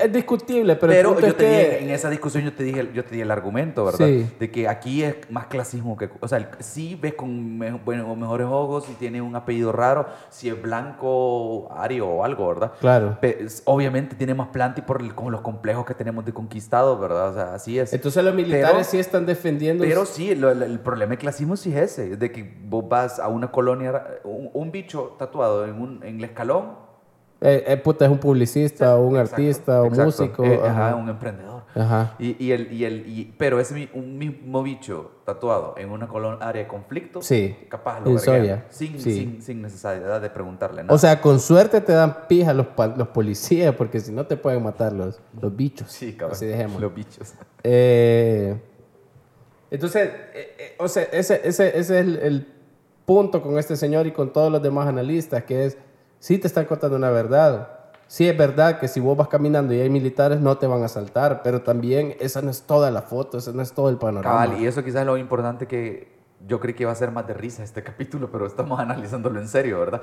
[0.00, 3.14] es, discutible, pero, pero yo te dije, en esa discusión yo te dije, yo te
[3.14, 4.06] di el argumento, ¿verdad?
[4.38, 8.94] De que aquí es más clasismo que, o sea, sí ves con mejores ojos y
[8.94, 12.72] tiene un apellido raro, si es blanco, ario o algo, ¿verdad?
[12.80, 13.18] Claro.
[13.64, 17.30] obviamente tiene más planta y por con los complejos que tenemos de conquistado, ¿verdad?
[17.30, 17.92] O sea, así es.
[17.92, 19.84] Entonces los militares sí están defendiendo.
[19.84, 23.50] Pero sí, el problema del clasismo sí es ese, de que vos vas a una
[23.50, 26.89] colonia, un, bicho tatuado en, un, en el escalón
[27.42, 30.44] eh, eh, puta, es un publicista, o un artista, o un músico.
[30.44, 30.94] Eh, ajá.
[30.94, 31.62] un emprendedor.
[31.74, 32.14] Ajá.
[32.18, 36.06] Y, y el, y el, y, pero es un mismo bicho tatuado en una
[36.40, 37.56] área de conflicto, sí.
[37.68, 40.94] capaz lo sin, sin, sin, necesidad de preguntarle nada.
[40.94, 42.66] O sea, con suerte te dan pija los,
[42.96, 45.90] los policías, porque si no te pueden matar los, los bichos.
[45.90, 46.36] Sí, cabrón.
[46.36, 46.80] Así dejemos.
[46.80, 47.32] Los bichos.
[47.62, 48.60] Eh,
[49.70, 50.10] entonces,
[50.78, 52.48] o sea, ese, ese, ese es el, el
[53.06, 55.78] punto con este señor y con todos los demás analistas, que es
[56.20, 57.68] sí te están contando una verdad.
[58.06, 60.86] Sí es verdad que si vos vas caminando y hay militares no te van a
[60.86, 64.46] asaltar, pero también esa no es toda la foto, ese no es todo el panorama.
[64.46, 67.26] Cabal, y eso quizás es lo importante que yo creí que iba a ser más
[67.26, 70.02] de risa este capítulo, pero estamos analizándolo en serio, ¿verdad?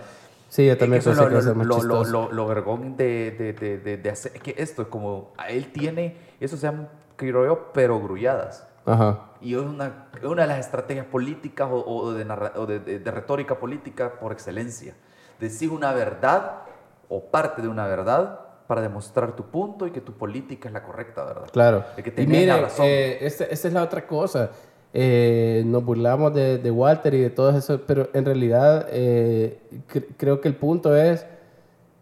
[0.49, 4.31] Sí, yo también que, lo, más lo, lo, lo, vergón de, de, de, de, hacer,
[4.33, 6.87] es que esto es como, él tiene, eso se llama,
[7.17, 8.65] creo pero grulladas.
[8.85, 9.31] Ajá.
[9.41, 12.23] Y es una, una de las estrategias políticas o, o, de,
[12.55, 14.95] o de, retórica política por excelencia
[15.39, 16.63] decir una verdad
[17.09, 20.83] o parte de una verdad para demostrar tu punto y que tu política es la
[20.83, 21.49] correcta, ¿verdad?
[21.51, 21.85] Claro.
[21.95, 22.85] que y mire, razón.
[22.87, 24.51] Eh, esta, es la otra cosa.
[24.93, 29.59] Eh, nos burlamos de, de, Walter y de todo eso, pero en realidad eh,
[30.17, 31.25] creo que el punto es,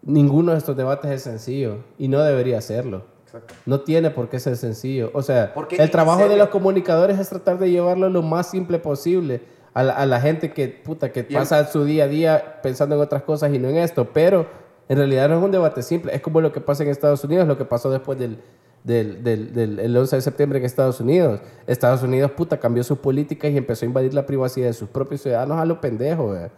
[0.02, 3.04] ninguno de estos debates es sencillo y no debería serlo.
[3.24, 3.54] Exacto.
[3.66, 5.10] No tiene por qué ser sencillo.
[5.14, 8.78] O sea, Porque, el trabajo de los comunicadores es tratar de llevarlo lo más simple
[8.78, 9.42] posible
[9.76, 12.60] a la, a la gente que, puta, que Y el- pasa su día a día
[12.62, 14.08] pensando en otras cosas y no en esto.
[14.12, 14.46] Pero
[14.88, 16.14] en realidad no es un debate simple.
[16.14, 18.38] Es como lo que pasa en Estados Unidos, lo que pasó después del,
[18.84, 21.40] del, del, del el 11 de septiembre en Estados Unidos.
[21.66, 25.20] Estados Unidos, puta, cambió sus políticas y empezó a invadir la privacidad de sus propios
[25.20, 26.50] ciudadanos a lo pendejo, ¿verdad?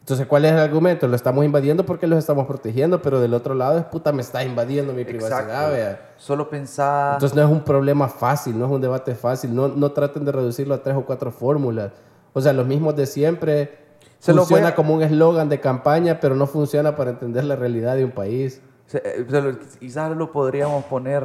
[0.00, 1.06] Entonces, ¿cuál es el argumento?
[1.06, 4.42] Lo estamos invadiendo porque los estamos protegiendo, pero del otro lado es puta, me está
[4.44, 6.10] invadiendo mi privacidad, vea.
[6.18, 7.14] Solo pensar...
[7.14, 10.32] Entonces no es un problema fácil, no es un debate fácil, no, no traten de
[10.32, 11.92] reducirlo a tres o cuatro fórmulas.
[12.32, 13.78] O sea, los mismos de siempre
[14.18, 17.96] Se funciona a- como un eslogan de campaña, pero no funciona para entender la realidad
[17.96, 18.62] de un país.
[18.86, 21.24] Se- eh, se lo- Quizás lo podríamos poner.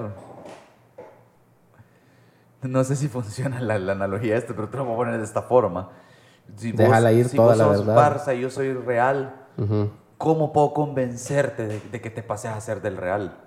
[2.64, 5.24] No sé si funciona la, la analogía esta, pero te lo voy a poner de
[5.24, 5.90] esta forma.
[6.56, 8.26] Si Déjala ir si toda vos la sos verdad.
[8.26, 9.90] Barça y yo soy Real, Ujú.
[10.18, 13.38] ¿cómo puedo convencerte de, de que te pases a ser del Real?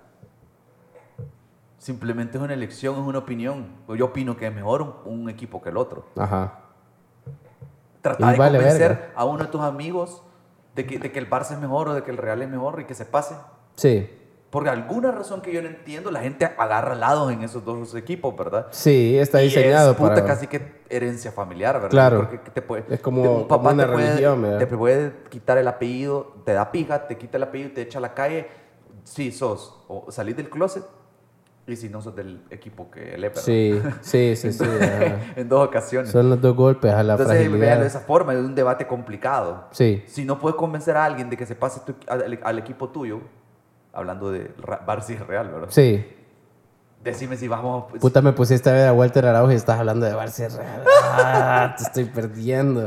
[1.79, 3.69] Simplemente es una elección, es una opinión.
[3.97, 6.05] Yo opino que es mejor un, un equipo que el otro.
[6.17, 6.59] Ajá.
[8.03, 9.13] Trata Y de vale convencer verga.
[9.15, 10.23] a uno de tus amigos
[10.75, 12.81] de que, de que el Barça es mejor o de que el Real es mejor
[12.81, 13.35] y que se pase.
[13.77, 14.09] Sí,
[14.51, 18.35] Por alguna razón que yo no entiendo, la gente agarra lados en esos dos equipos,
[18.37, 18.67] ¿verdad?
[18.71, 20.27] sí, está Y diseñado es puta para...
[20.27, 21.91] casi que herencia familiar, ¿verdad?
[21.91, 22.17] Claro.
[22.29, 24.59] Porque te puede, Es como- un papá como una te puede, religión, ¿verdad?
[24.59, 27.99] te puede quitar el apellido, te da pija, te quita el apellido y te echa
[27.99, 28.49] a la calle.
[29.05, 29.85] Sí, sos.
[29.89, 30.85] O salís del closet
[31.73, 33.43] y si no sos del equipo que él es, ¿verdad?
[33.43, 34.65] Sí, sí, sí, sí.
[35.37, 36.11] en dos ocasiones.
[36.11, 37.87] Son los dos golpes a la Entonces, véanlo de fragilidad.
[37.87, 39.65] esa forma, es un debate complicado.
[39.71, 42.89] Sí, Si no puedes convencer a alguien de que se pase tu- al, al equipo
[42.89, 43.21] tuyo,
[43.93, 45.69] hablando de Barça y Real, ¿verdad?
[45.71, 46.05] sí.
[47.03, 47.87] Decime si vamos...
[47.89, 50.83] pues, Puta, me pusiste a ver a Walter Araujo y estás hablando de Barça Real.
[51.03, 52.87] Ah, te estoy perdiendo.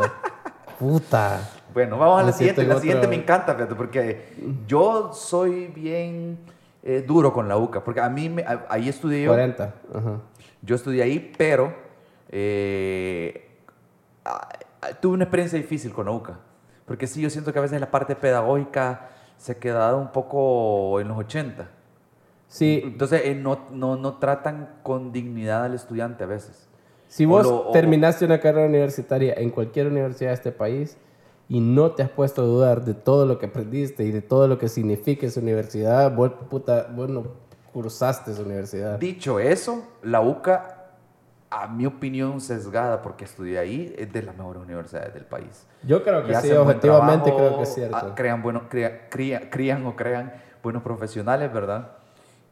[0.77, 1.39] Puta.
[1.73, 2.61] Bueno, vamos a la siguiente.
[2.61, 4.35] en La otro- siguiente me encanta, fíjate, porque
[4.67, 6.37] yo soy bien
[6.83, 9.31] eh, duro con la UCA, porque a mí, me- a- ahí estudié yo.
[9.31, 9.73] 40.
[9.93, 10.19] Ajá.
[10.61, 11.73] Yo estudié ahí, pero
[12.29, 13.49] eh,
[15.01, 16.39] tuve una experiencia difícil con la UCA.
[16.85, 21.07] Porque sí, yo siento que a veces la parte pedagógica se queda un poco en
[21.07, 21.69] los 80.
[22.47, 26.67] Sí, Entonces, eh, no, no, no tratan con dignidad al estudiante a veces.
[27.07, 30.97] si vos lo- o- terminaste una carrera universitaria en cualquier universidad de este país
[31.49, 34.47] y no te has puesto a dudar de todo lo que aprendiste y de todo
[34.47, 37.23] lo que significa esa universidad, vos, puta, vos no
[37.73, 38.97] cursaste esa universidad.
[38.99, 40.79] Dicho eso, la UCA,
[41.49, 45.67] a mi opinión sesgada, porque estudié ahí, es de las mejores universidades del país.
[45.83, 47.97] Yo creo que Y sí, objetivamente trabajo, creo que es cierto.
[47.97, 50.33] ah, Crean, bueno, crea- cría- crían o crean
[50.63, 51.91] buenos profesionales, ¿verdad?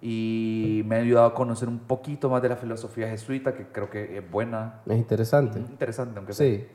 [0.01, 3.89] Y me ha ayudado a conocer un poquito más de la filosofía jesuita, que creo
[3.89, 5.59] que es buena, Es interesante.
[5.59, 6.45] interesante, aunque sea.
[6.47, 6.67] Sí.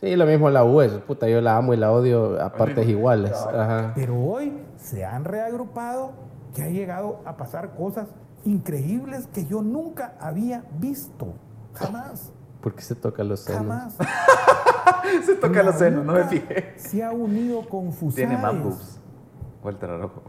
[0.00, 2.86] Sí, lo mismo la U es, puta, yo la amo y la odio a partes
[2.88, 3.32] iguales.
[3.32, 3.92] Ajá.
[3.96, 6.12] Pero hoy se han reagrupado
[6.54, 8.06] que ha llegado a pasar cosas
[8.44, 11.34] increíbles que yo nunca había visto.
[11.74, 12.32] Jamás.
[12.60, 13.60] ¿Por qué se tocan los senos?
[13.60, 13.96] Jamás.
[15.24, 16.74] Se toca los senos, no me fijé.
[16.76, 19.00] Se ha unido con Tiene man boobs.
[19.62, 20.22] Walter Araujo.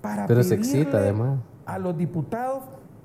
[0.00, 1.38] para Pero se excita, pedirle además.
[1.66, 2.62] a los diputados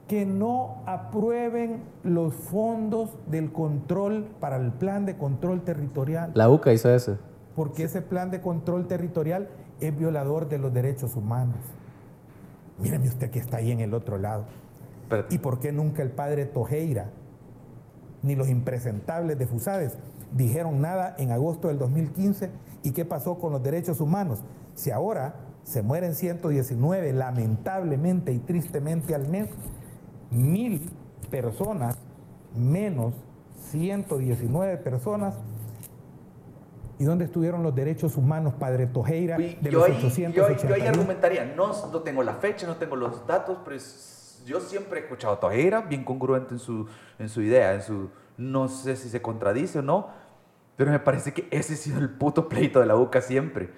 [0.09, 6.73] que no aprueben los fondos del control para el plan de control territorial, La UCA
[6.73, 7.17] hizo eso.
[7.55, 9.49] porque ese plan de control territorial
[9.79, 11.57] es violador de los derechos humanos.
[12.79, 14.45] Míreme usted que está ahí en el otro lado.
[15.03, 15.35] Espérate.
[15.35, 17.11] ¿Y por qué nunca el padre Tojeira
[18.23, 19.97] ni los impresentables de Fusades
[20.35, 22.49] dijeron nada en agosto del 2015?
[22.81, 24.39] ¿Y qué pasó con los derechos humanos?
[24.73, 29.49] Si ahora se mueren 119 lamentablemente y tristemente al mes,
[30.31, 30.89] mil
[31.29, 31.97] personas
[32.55, 33.13] menos
[33.69, 35.35] 119 personas.
[36.97, 40.43] ¿Y dónde estuvieron los derechos humanos, padre Tojeira, de yo, los ahí, yo, ahí- yo
[40.45, 40.89] ahí 881?
[40.89, 45.03] argumentaría, no, no tengo la fecha, no tengo los datos, pero es- yo siempre he
[45.03, 49.07] escuchado a Tojera, bien congruente en su, en su idea, en su, no sé si
[49.09, 50.07] se contradice o no,
[50.75, 53.69] pero me parece que ese ha sido el puto pleito de la UCA siempre.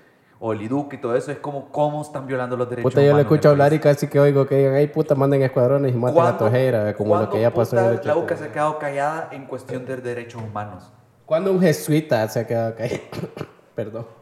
[0.44, 3.02] O el IDUC y todo eso, es como cómo están violando los derechos Puta, yo
[3.04, 3.22] le humanos.
[3.22, 5.98] en el escucho hablar y casi que oigo que digan, ay puta, manden escuadrones y
[5.98, 8.18] maten a ¿Cuándo- Tojera, como lo que ya pasó en puta, el La 80?
[8.18, 10.92] UCA se ha quedado callada en cuestión de derechos humanos.
[11.28, 13.02] ¿Cuándo un jesuita se ha quedado callado?
[13.76, 14.21] Perdón.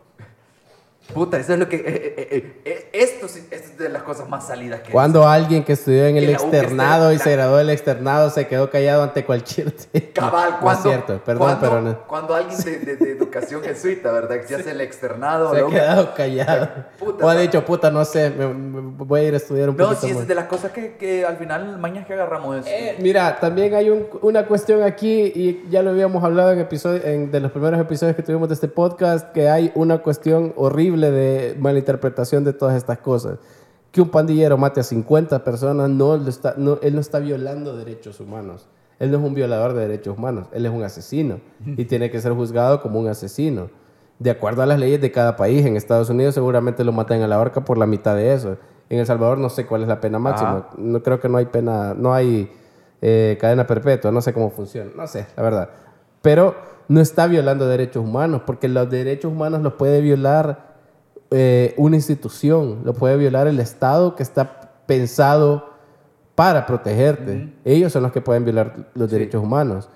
[1.14, 1.78] Puta, eso es lo que...
[1.78, 5.28] eh, eh, eh, eh, esto, sí- esto es de las cosas más salidas que Cuando
[5.28, 8.70] alguien que estudió en el la externado esté- y se graduó del externado se quedó
[8.70, 9.74] callado ante cualquier?
[10.14, 12.07] Cabal, No es cuando, cierto, perdón, cuando, pero no.
[12.07, 14.38] cuando alguien de, de- de educación jesuita, ¿verdad?
[14.41, 15.53] Que se hace el externado.
[15.53, 16.70] Se ha quedado callado.
[16.99, 17.39] Puta, o ha no.
[17.39, 20.14] dicho, puta, no sé, me, me voy a ir a estudiar un No, poquito sí,
[20.14, 20.22] más.
[20.24, 22.70] es de las cosas que, que al final, mañana que agarramos eso.
[22.70, 27.01] Eh, mira, también hay un- una cuestión aquí, y ya lo habíamos hablado en, episodio,
[27.03, 30.99] en de los primeros episodios que tuvimos de este podcast, que hay una cuestión horrible
[31.08, 33.39] de malinterpretación de todas estas cosas.
[33.91, 37.76] que un pandillero mate a 50 personas, no, lo está, no, él no está violando
[37.76, 38.68] derechos humanos.
[39.00, 42.20] Él no es un violador de derechos humanos, él es un asesino y tiene que
[42.20, 43.70] ser juzgado como un asesino.
[44.20, 47.28] De acuerdo a las leyes de cada país, en Estados Unidos seguramente lo matan a
[47.28, 48.58] la horca por la mitad de eso.
[48.89, 50.68] En El Salvador no sé cuál es la pena máxima.
[50.78, 52.52] No creo que no hay pena, no hay
[53.02, 55.70] eh, cadena perpetua, no sé cómo funciona, no sé, la verdad.
[56.22, 56.56] Pero
[56.89, 60.69] no está violando derechos humanos, porque los derechos humanos los puede violar
[61.32, 65.70] eh, una institución, lo puede violar el Estado que está pensado
[66.36, 67.54] para protegerte.
[67.66, 69.90] Ellos son los que pueden violar los derechos humanos.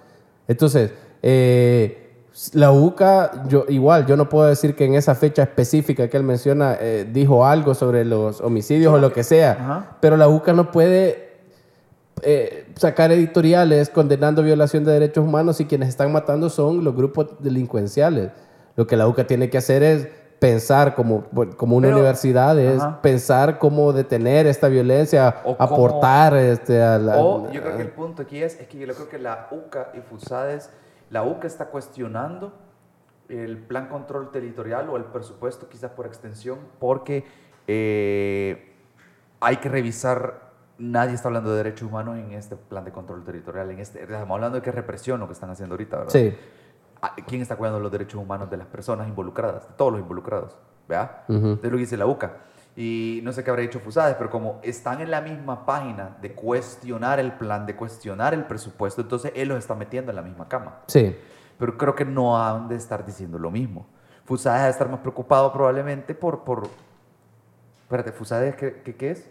[0.48, 2.04] Entonces, eh,
[2.54, 6.24] la UCA, yo, igual, yo no puedo decir que en esa fecha específica que él
[6.24, 9.98] menciona eh, dijo algo sobre los homicidios o lo que sea, Ajá.
[10.00, 11.34] pero la UCA no puede
[12.24, 17.28] eh, sacar editoriales condenando violación de derechos humanos y quienes están matando son los grupos
[17.40, 18.32] delincuenciales.
[18.76, 20.08] Lo que la UCA tiene que hacer es
[20.44, 21.24] pensar como,
[21.56, 23.02] como una Pero- universidad, es Ajá.
[23.02, 27.16] pensar cómo detener esta violencia, O cómo- aportar este, a la...
[27.18, 29.91] O yo creo que el punto aquí es, es que yo creo que la UCA
[29.94, 30.70] y FUSADES,
[31.12, 32.52] la UCA está cuestionando
[33.30, 37.24] el plan control territorial o el presupuesto quizás por extensión, porque
[37.68, 38.74] eh,
[39.39, 43.72] hay que revisar, nadie está hablando de derechos humanos en este plan de control territorial,
[43.72, 46.12] en este, estamos hablando de que es represión lo que están haciendo ahorita, ¿verdad?
[46.12, 46.36] Sí.
[47.28, 49.68] ¿Quién está cuidando los derechos humanos de las personas involucradas?
[49.68, 50.56] De todos los involucrados,
[50.88, 51.24] ¿verdad?
[51.28, 51.60] Ujú.
[51.62, 52.38] De lo que dice la UCA.
[52.76, 56.34] Y no sé qué habrá dicho Fusades, pero como están en la misma página de
[56.34, 60.47] cuestionar el plan, de cuestionar el presupuesto, entonces él los está metiendo en la misma
[60.47, 60.80] cama.
[60.88, 61.16] Sí.
[61.60, 63.86] Pero creo que no han de estar diciendo lo mismo.
[64.26, 66.43] Fusades ha de estar más preocupado probablemente por...
[66.43, 66.68] por
[67.84, 69.30] espérate, ¿Fusades qué, qué, qué es?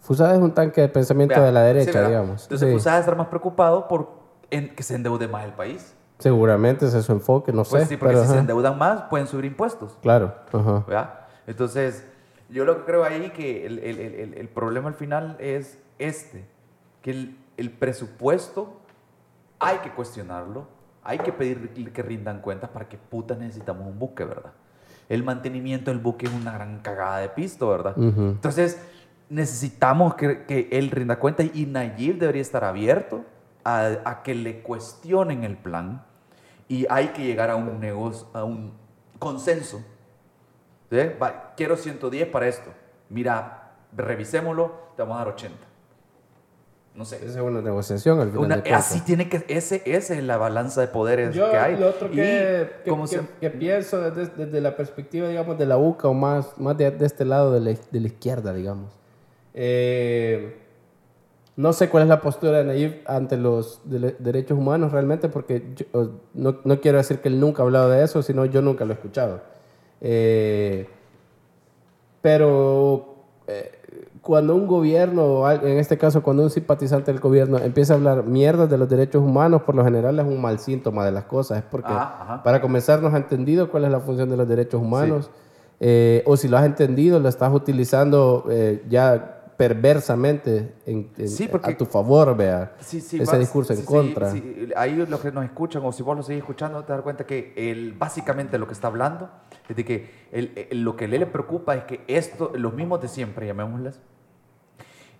[0.00, 2.08] Fusada es un tanque de pensamiento Vea, de la sí, derecha, ¿verdad?
[2.08, 2.42] digamos.
[2.44, 2.74] Entonces Sí.
[2.74, 4.10] Fusades ha de estar más preocupado por
[4.50, 5.94] en- que se endeude más el país.
[6.22, 7.88] Seguramente ese es su enfoque, no Pues sé.
[7.90, 9.98] sí, porque pero si se endeudan más, pueden subir impuestos.
[10.02, 10.34] Claro.
[10.52, 10.84] Ajá.
[10.86, 11.14] ¿verdad?
[11.46, 12.06] Entonces,
[12.48, 16.44] yo lo que creo ahí que el, el- el- problema al final es este,
[17.02, 18.76] que el, el presupuesto
[19.58, 20.66] hay que cuestionarlo,
[21.04, 24.52] hay que pedir que rindan cuentas para que puta necesitamos un buque, ¿verdad?
[25.08, 27.94] El mantenimiento del buque es una gran cagada de pisto, ¿verdad?
[27.96, 28.80] Entonces,
[29.28, 33.24] necesitamos que, que él rinda cuenta y Nayib debería estar abierto
[33.64, 36.04] a, a que le cuestionen el plan
[36.74, 38.72] y hay que llegar a un negocio, a un
[39.18, 39.82] consenso.
[40.90, 40.98] ¿Sí?
[41.22, 42.70] Va, quiero 110 para esto.
[43.08, 45.54] Mira, revisémoslo, te vamos a dar 80.
[46.94, 47.16] No sé.
[47.16, 50.36] Esa es una negociación al final Una- de así tiene que, ese, esa es la
[50.36, 51.76] balanza de poderes Yo que hay.
[51.78, 55.58] lo otro Y que, que- como que- se- que pienso desde, desde la perspectiva, digamos,
[55.58, 58.52] de la UCA o más, más de, de este lado de la, de la izquierda,
[58.52, 58.92] digamos.
[59.54, 60.61] Eh,
[61.56, 66.10] no sé cuál es la postura de Nayib ante los derechos humanos realmente, porque yo-
[66.34, 68.92] no, no quiero decir que él nunca ha hablado de eso, sino yo nunca lo
[68.92, 69.40] he escuchado.
[70.00, 70.88] Eh,
[72.20, 73.14] pero
[73.46, 73.70] eh,
[74.20, 78.70] cuando un gobierno, en este caso cuando un simpatizante del gobierno empieza a hablar mierdas
[78.70, 81.58] de los derechos humanos, por lo general es un mal síntoma de las cosas.
[81.58, 82.42] Es porque, ajá.
[82.42, 85.30] para comenzar, no has entendido cuál es la función de los derechos humanos.
[85.84, 91.46] eh, o si lo has entendido, lo estás utilizando eh, ya perversamente en, en- Sí,
[91.46, 92.74] porque- a tu favor, vea.
[92.80, 94.32] Sí, sí, ese vas- discurso en contra.
[94.76, 97.52] Ahí los que nos escuchan, o si vos lo seguís escuchando, te das cuenta que
[97.56, 99.30] él, básicamente lo que está hablando
[99.68, 102.74] es de que él- él- lo que a él le preocupa es que esto, los
[102.74, 104.00] mismos de siempre, llamémoslas,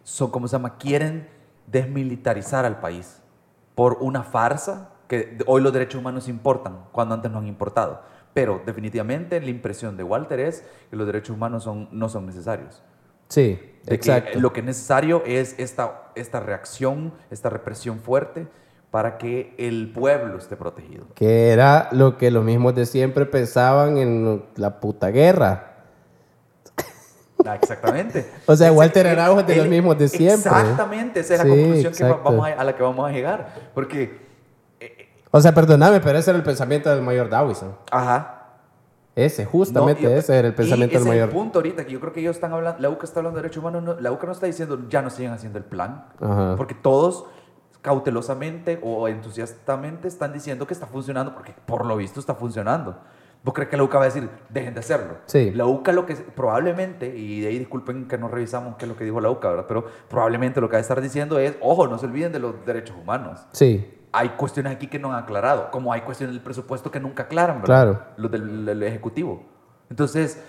[0.02, 0.76] son, como se llama?
[0.78, 1.28] Quieren
[1.68, 3.20] desmilitarizar al país
[3.74, 8.02] por una farsa que hoy los derechos humanos importan, cuando antes no han importado.
[8.34, 12.82] Pero definitivamente la impresión de Walter es que los derechos humanos son, no son necesarios.
[13.28, 14.38] Sí, De que exacto.
[14.40, 18.46] lo que es necesario es esta, esta reacción, esta represión fuerte
[18.90, 21.06] para que el pueblo esté protegido.
[21.14, 25.68] Que era lo que los mismos de siempre pensaban en la puta guerra.
[27.44, 28.30] Ah, exactamente.
[28.46, 30.50] O sea, Walter Araujo es de los mismos de siempre.
[30.50, 33.54] Exactamente, esa es la conclusión que vamos a, a la que vamos a llegar.
[33.74, 34.20] Porque,
[35.30, 37.74] O sea, perdóname, pero ese era el pensamiento del mayor Dawison.
[37.90, 38.38] ajá.
[39.14, 41.28] Ese, justamente No, y- ese era el y pensamiento del ese mayor.
[41.28, 43.36] Es el punto ahorita que yo creo que ellos están hablando, la UCA está hablando
[43.36, 46.06] de derechos humanos, no- la UCA no está diciendo ya no sigan haciendo el plan,
[46.20, 46.54] Ajá.
[46.56, 47.26] porque todos
[47.82, 52.96] cautelosamente o entusiastamente están diciendo que está funcionando porque por lo visto está funcionando.
[53.44, 55.16] ¿Vos crees que la UCA va a decir dejen de hacerlo?
[55.26, 55.50] Sí.
[55.50, 58.96] La UCA lo que probablemente, y de ahí disculpen que no revisamos qué es lo
[58.96, 59.64] que dijo la UCA, ¿verdad?
[59.66, 62.64] pero probablemente lo que va a estar diciendo es, ojo, no se olviden de los
[62.64, 66.90] derechos humanos Sí, hay cuestiones aquí que no han aclarado, como hay cuestiones del presupuesto
[66.90, 67.66] que nunca aclaran, ¿verdad?
[67.84, 68.02] Claro.
[68.16, 69.42] Los del, del Ejecutivo.
[69.90, 70.42] Entonces,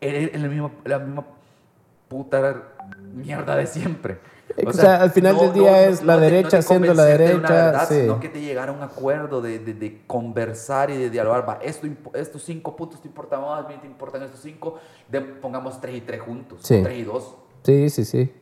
[0.00, 1.24] es la misma, la misma
[2.08, 2.62] puta
[3.14, 4.18] mierda de siempre.
[4.66, 8.00] O sea, al final del día es la te- derecha siendo la derecha, verdad, sí.
[8.00, 11.46] Sino que te llegara a un acuerdo de, de- de conversar y de dialogar.
[11.48, 15.20] Va, esto, estos cinco puntos te importan más, a mí te importan estos cinco, de-
[15.20, 16.80] pongamos tres y tres juntos, Sí.
[16.80, 17.34] o tres y dos.
[17.62, 18.32] Sí, sí, sí.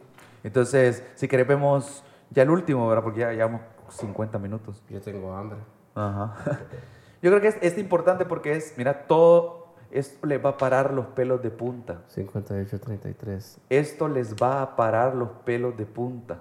[0.45, 3.03] Entonces, si querés vemos ya el último, ¿verdad?
[3.03, 4.83] Porque ya llevamos 50 minutos.
[4.89, 5.59] Yo tengo hambre.
[5.95, 6.35] Ajá.
[7.23, 10.93] Yo creo que es, es importante porque es, mira, todo esto le va a parar
[10.93, 12.03] los pelos de punta.
[12.15, 13.59] 58-33.
[13.71, 16.41] Esto les va a parar los pelos de punta.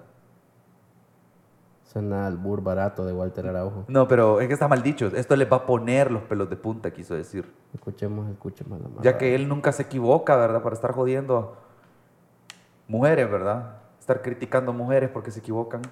[1.84, 3.84] Suena al bur barato de Walter Araujo.
[3.88, 5.06] No, pero es que está mal dicho.
[5.06, 7.50] Esto les va a poner los pelos de punta, quiso decir.
[7.72, 10.62] Escuchemos, escuchemos la Ya que él nunca se equivoca, ¿verdad?
[10.62, 13.78] Para estar jodiendo a mujeres, ¿verdad?
[13.98, 15.82] Estar criticando mujeres porque se equivocan,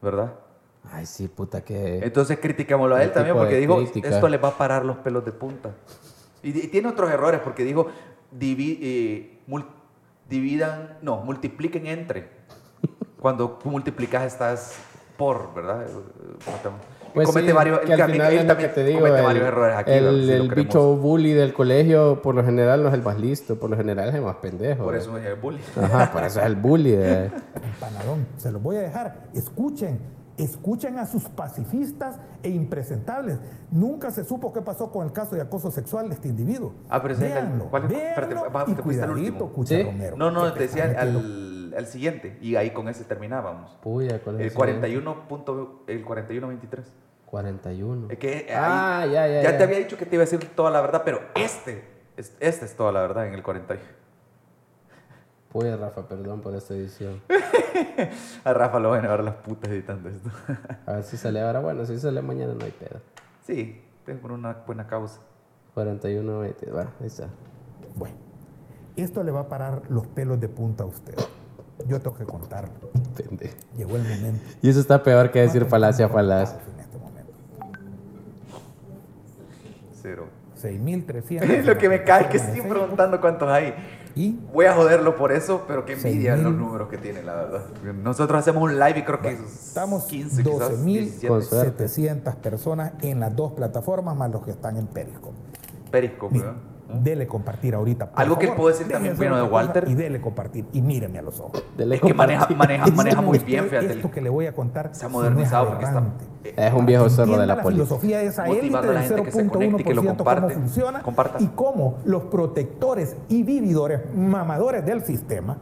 [0.00, 0.32] ¿verdad?
[0.90, 1.98] Ay, sí, puta que...
[2.04, 4.08] Entonces critiquémoslo a él ¿Qué también porque dijo, crítica?
[4.08, 5.70] esto le va a parar los pelos de punta.
[6.42, 7.86] Y, y tiene otros errores porque dijo,
[8.36, 9.66] divi- eh, mul-
[10.28, 12.28] dividan, no, multipliquen entre.
[13.20, 14.74] Cuando tú multiplicas estás
[15.16, 15.86] por, ¿verdad?
[17.14, 19.44] Pues comete sí, varios, que al final él también que te digo, comete el, varios
[19.46, 19.90] errores aquí.
[19.92, 20.24] el.
[20.26, 23.70] Si el bicho bully del colegio, por lo general, no es el más listo, por
[23.70, 24.82] lo general es el más pendejo.
[24.84, 24.98] Por ¿eh?
[24.98, 25.60] eso es el bully.
[25.80, 26.94] Ajá, por eso es el bully.
[26.94, 27.30] eh.
[27.62, 29.24] Empanadón, se los voy a dejar.
[29.34, 30.00] Escuchen,
[30.44, 33.38] escuchen a sus pacifistas e impresentables.
[33.70, 36.74] Nunca se supo qué pasó con el caso de acoso sexual de este individuo.
[36.88, 37.84] Ah, pero Véanlo, ¿cuál?
[37.84, 39.48] Espérate, véanlo va, y te cuidadito.
[39.52, 39.82] Cucha ¿Sí?
[39.82, 40.16] Romero.
[40.16, 42.38] No, no, te decía al, al siguiente.
[42.40, 43.70] Y ahí con ese terminábamos.
[43.82, 44.56] Puya, ¿cuál es El ese?
[44.56, 45.28] 41.
[45.28, 46.84] punto- el 41.23.
[47.26, 48.08] 41.
[48.10, 49.58] Es que Ah, ahí- ya, ya, Ya ya.
[49.58, 51.82] te había dicho que te iba a decir toda la verdad, pero este,
[52.16, 53.76] es- este es toda la verdad en el 40.
[55.52, 57.20] Puya, Rafa, perdón por esta edición.
[58.44, 60.30] A Rafa lo van a llevar las putas editando esto.
[60.86, 61.60] A ver si sale ahora.
[61.60, 63.00] Bueno, si sale mañana no hay pedo.
[63.46, 65.20] sí, es por una buena causa.
[65.74, 66.70] 41, 20.
[66.70, 67.28] Va, ahí está.
[67.94, 68.16] Bueno,
[68.96, 71.16] esto le va a parar los pelos de punta a usted.
[71.86, 72.72] Yo tengo que contarlo.
[73.14, 73.54] Pendejo.
[73.76, 74.42] Llegó el momento.
[74.62, 76.58] Y eso está peor que decir falacia, falacia.
[76.74, 77.32] En este momento.
[80.00, 80.28] Cero.
[80.62, 81.62] 6.300.
[81.64, 83.74] Lo que me cae es que estoy preguntando cuántos hay.
[84.14, 86.42] Y Voy a joderlo por eso, pero qué envidia 6,000.
[86.44, 87.62] los números que tiene, la verdad.
[88.02, 91.28] Nosotros hacemos un live y creo que estamos 15, quizás 17.
[91.28, 91.84] Con suerte.
[91.86, 95.36] 12.700 personas en las dos plataformas, más los que están en Periscope.
[95.90, 96.54] Periscope, ¿verdad?
[96.92, 98.10] Dele compartir ahorita.
[98.14, 99.84] Algo que puedo decir también bueno de Walter.
[99.88, 100.66] Y dele compartir.
[100.72, 101.62] Y míreme a los ojos.
[101.76, 103.92] Dele Es que maneja, maneja, maneja muy usted bien, fíjate.
[103.92, 104.90] Esto que le voy a contar.
[104.94, 106.04] Se ha modernizado porque está-.
[106.56, 107.76] Es un viejo cerro de entienda la poli.
[107.76, 110.02] filosofía de esa élite Motivando a la del gente que se conecte y que lo
[110.02, 110.40] 0.1% comparte.
[110.42, 111.38] cómo funciona Comparta.
[111.40, 115.58] y cómo los protectores y vividores mamadores del sistema,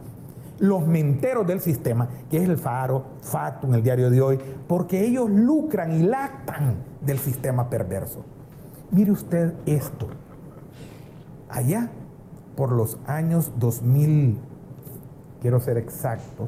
[0.59, 5.29] los menteros del sistema, que es el Faro, Factum, el diario de hoy, porque ellos
[5.29, 8.23] lucran y lactan del sistema perverso.
[8.91, 10.07] Mire usted esto.
[11.51, 11.89] Allá,
[12.55, 14.37] por los años 2000,
[15.41, 16.47] quiero ser exacto,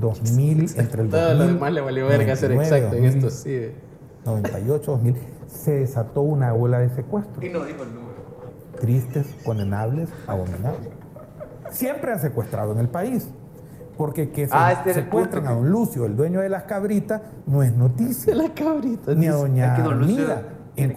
[0.00, 3.24] 2000, entre el Todo lo 2000, demás le valió verga ser 99, exacto en 2000,
[3.26, 3.50] esto, sí.
[3.50, 3.74] eh.
[4.24, 5.16] 98, 2000,
[5.46, 7.44] se desató una ola de secuestro.
[7.44, 8.08] Y no dijo el número.
[8.80, 10.90] Tristes, condenables, abominables.
[11.70, 13.28] Siempre han secuestrado en el país.
[13.96, 17.64] Porque que se Ah, este secuestren a don Lucio, el dueño de las cabritas, no
[17.64, 18.32] es noticia.
[18.32, 19.12] La cabrita.
[19.14, 19.80] Ni a doña Es
[20.82, 20.94] en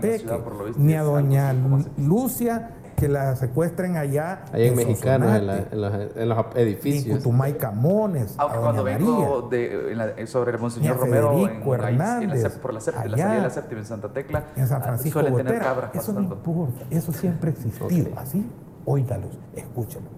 [0.00, 1.54] visto, ni a doña
[1.98, 6.38] Lucia que la secuestren allá Ahí en Mexicanos, en, la- Sonsonate, en los, en los
[6.38, 7.16] ni en edificios.
[7.18, 8.98] Cutumay Camones, Aunque cuando María.
[8.98, 12.72] vengo de, en la- sobre el Monseñor Romero, en, Federico ahí, en la Hernández, por
[12.72, 15.94] la, allá, salida de la séptima en Santa Tecla, en San ah, Francisco tener cabras
[15.94, 18.10] Eso no importa, eso siempre ha existido.
[18.12, 18.18] Ok.
[18.18, 18.48] Así,
[18.84, 20.10] óigalos, escúchenlo.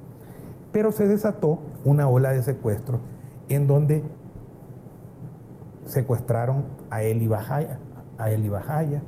[0.71, 3.01] Pero se desató una ola de secuestros
[3.49, 4.03] en donde
[5.87, 7.79] secuestraron a Eli Bajaya,
[8.19, 9.03] a Eli Bajaya,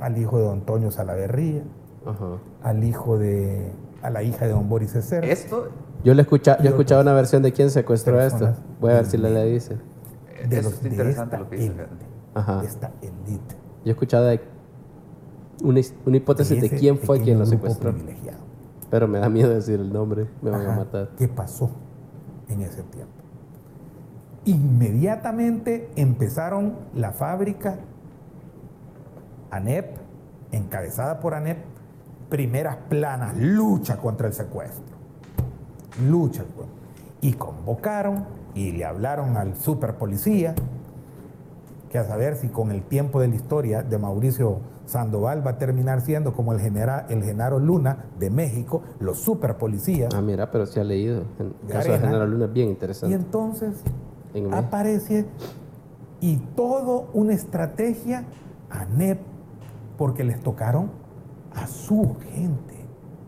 [0.00, 1.62] al hijo de don Antonio Salaverría,
[2.04, 2.38] Ajá.
[2.62, 3.70] al hijo de,
[4.02, 5.24] a la hija de don Boris Cecer.
[5.24, 5.68] Esto,
[6.04, 8.54] Yo le escucha, yo escuchado una versión de quién secuestró esto.
[8.80, 9.76] Voy a ver si le, le dice.
[10.48, 11.68] de los- de interesante esta lo que dice.
[11.68, 11.86] élite,
[12.34, 12.60] Ajá.
[12.60, 13.54] de esta élite.
[13.84, 14.40] Yo he escuchado de
[15.64, 17.94] una, una hipótesis de ese quién fue quien lo secuestró.
[18.90, 20.26] Pero me da miedo decir el nombre.
[20.42, 21.10] Me van a matar.
[21.16, 21.70] ¿Qué pasó
[22.48, 23.12] en ese tiempo?
[24.44, 27.78] Inmediatamente empezaron la fábrica
[29.50, 29.96] ANEP,
[30.52, 31.58] encabezada por ANEP,
[32.28, 34.96] primeras planas, lucha contra el secuestro.
[36.08, 36.44] Lucha.
[37.20, 38.24] Y convocaron
[38.54, 40.54] y le hablaron al superpolicía,
[41.90, 45.58] que a saber si con el tiempo de la historia de Mauricio Sandoval va a
[45.58, 50.12] terminar siendo como el, genera, el Genaro Luna de México, los superpolicías.
[50.14, 51.22] Ah, mira, pero sí ha leído.
[51.38, 51.98] El De caso de.
[51.98, 53.14] General Luna es bien Y interesante.
[53.14, 53.74] entonces
[54.34, 54.56] En México.
[54.56, 55.26] aparece
[56.20, 58.24] y todo una estrategia
[58.70, 59.18] a NEP
[59.96, 60.90] porque les tocaron
[61.54, 62.74] a su gente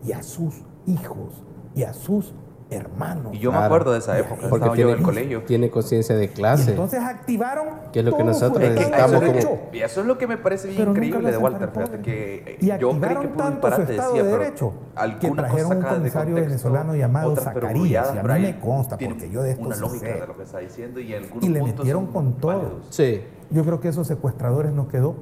[0.03, 1.43] y a sus hijos
[1.75, 2.33] y a sus
[2.71, 3.33] hermanos.
[3.33, 5.41] Y yo me acuerdo de esa época, Porque estaba yo en el colegio.
[5.43, 6.69] tiene conciencia de Y clase.
[6.69, 9.59] entonces activaron Que es lo que nosotros necesitamos Eso es, como- Derecho.
[9.73, 11.69] y eso es lo que me parece bien Pero increíble de Walter.
[11.73, 14.43] Fíjate que Y yo creí activaron que puro tanto su disparate Estado decía, de pero
[14.43, 18.21] Derecho que algunas trajeron un de comisario contexto, venezolano llamado otras pero Zacarías, y a
[18.21, 20.13] pero mí ahí me consta, porque yo de esto una sí lógica sé.
[20.21, 22.81] de lo que está diciendo y le metieron con todo.
[22.91, 23.21] Sí.
[23.49, 25.15] Yo creo que esos secuestradores no quedó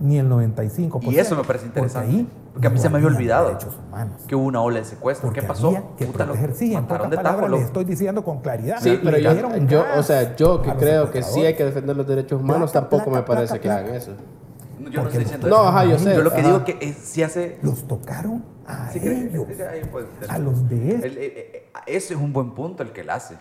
[0.00, 1.02] ni el 95%.
[1.12, 3.46] Y eso me parece porque interesante, ahí porque a mí se me había no olvidado.
[3.48, 4.22] derechos humanos.
[4.26, 5.28] Que hubo una ola de secuestro.
[5.28, 5.68] Porque ¿Qué pasó?
[5.68, 6.54] había que Puta, proteger.
[6.54, 8.78] Sí, en pocas palabras les estoy diciendo con claridad.
[8.80, 12.06] Sí, pero yo, yo, o sea, yo que creo que sí hay que defender los
[12.06, 14.12] derechos humanos, Placa, tampoco me placa, parece placa, que hagan eso.
[14.12, 15.64] Yo no Porque estoy diciendo los- eso.
[15.64, 16.14] No, ajá, yo sé.
[16.16, 16.46] Yo lo que Ajá.
[16.48, 17.58] digo que es, si hace...
[17.62, 19.44] Los tocaron a Sí, que- ellos.
[19.92, 20.94] pues, a los de.
[20.94, 21.46] El- el- el-
[21.86, 23.34] ese es un buen punto el que él hace.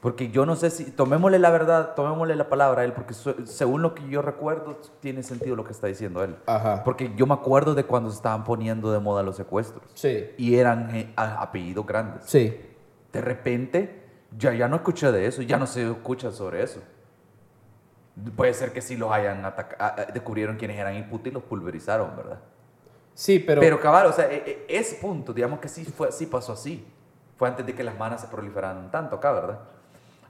[0.00, 3.82] Porque yo no sé si, tomémosle la verdad, tomémosle la palabra a él, porque según
[3.82, 6.36] lo que yo recuerdo, tiene sentido lo que está diciendo él.
[6.46, 6.84] Ajá.
[6.84, 9.82] Porque yo me acuerdo de cuando se estaban poniendo de moda los secuestros.
[9.94, 10.30] Sí.
[10.36, 12.24] Y eran eh, apellidos grandes.
[12.26, 12.60] Sí.
[13.12, 14.02] De repente,
[14.36, 16.80] ya, ya no escuché de eso, ya no se escucha sobre eso.
[18.36, 22.16] Puede ser que sí los hayan atacado, descubrieron quiénes eran y puta y los pulverizaron,
[22.16, 22.38] ¿verdad?
[23.14, 26.26] Sí, pero, Pero, cabal, o sea, e- e- ese punto, digamos que sí, fue, sí
[26.26, 26.86] pasó así.
[27.36, 29.60] Fue antes de que las manas se proliferaran tanto acá, ¿verdad?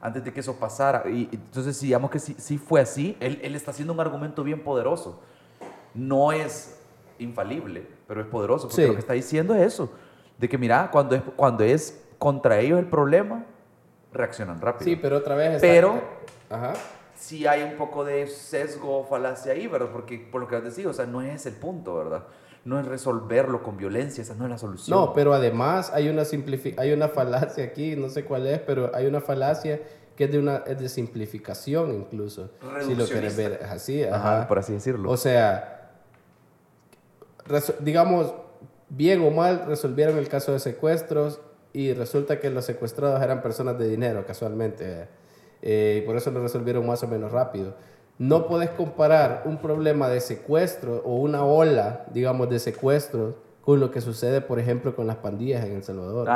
[0.00, 1.08] Antes de que eso pasara.
[1.08, 4.42] Y entonces, si digamos que sí, sí fue así, él, él está haciendo un argumento
[4.44, 5.20] bien poderoso.
[5.94, 6.78] No es
[7.18, 8.68] infalible, pero es poderoso.
[8.68, 8.88] Porque Sí.
[8.88, 9.90] lo que está diciendo es eso.
[10.38, 13.44] De que, mira, cuando es, cuando es contra ellos el problema,
[14.12, 14.84] reaccionan rápido.
[14.84, 15.54] sí, pero otra vez.
[15.56, 16.00] está- Pero-
[16.50, 16.74] Ajá.
[17.14, 19.88] sí hay un poco de sesgo o falacia ahí, ¿verdad?
[19.92, 22.24] Porque por lo que has decidido, o sea, no es el punto, ¿verdad?
[22.66, 24.98] No es resolverlo con violencia, esa no es la solución.
[24.98, 26.24] No, pero además hay una,
[26.78, 29.80] hay una falacia aquí, no sé cuál es, pero hay una falacia
[30.16, 32.50] que es de, una, es de simplificación incluso.
[32.84, 34.48] Si lo quieres ver es así, Ajá, ajá.
[34.48, 35.10] por así decirlo.
[35.10, 35.92] O sea,
[37.80, 38.34] digamos,
[38.88, 41.40] bien o mal resolvieron el caso de secuestros
[41.72, 45.08] y resulta que los secuestrados eran personas de dinero, casualmente.
[45.62, 47.74] eh, y por eso lo resolvieron más o menos rápido.
[48.18, 53.90] No puedes comparar un problema de secuestro o una ola, digamos, de secuestros con lo
[53.90, 56.28] que sucede, por ejemplo, con las pandillas en El Salvador.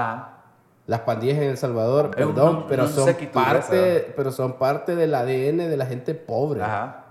[0.91, 4.97] Las pandillas en El Salvador, Es un perdón, non- pero, son parte, pero son parte
[4.97, 6.61] del ADN de la gente pobre,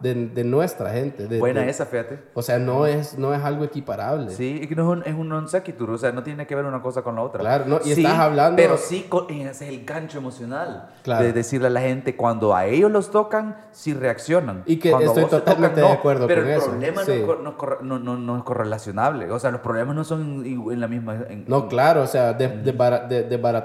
[0.02, 1.28] de, de nuestra gente.
[1.28, 2.20] de- Buena de- esa, fíjate.
[2.34, 4.32] O sea, no es, no es algo equiparable.
[4.32, 6.82] Sí, no es un, es un non sequitur, o sea, no tiene que ver una
[6.82, 7.40] cosa con la otra.
[7.40, 10.90] Claro, no, y Sí, estás hablando- Pero sí, ese es el gancho emocional.
[11.04, 11.24] Claro.
[11.24, 14.64] De decirle a la gente, cuando a ellos los tocan, sí reaccionan.
[14.66, 17.24] Y que Cuando estoy vos te totalmente de acuerdo pero con el eso, problema sí.
[17.26, 19.32] no, no no, no- no es correlacionable.
[19.32, 21.16] O sea, los problemas no son en, la misma...
[21.30, 22.50] en- No, claro, o sea, de,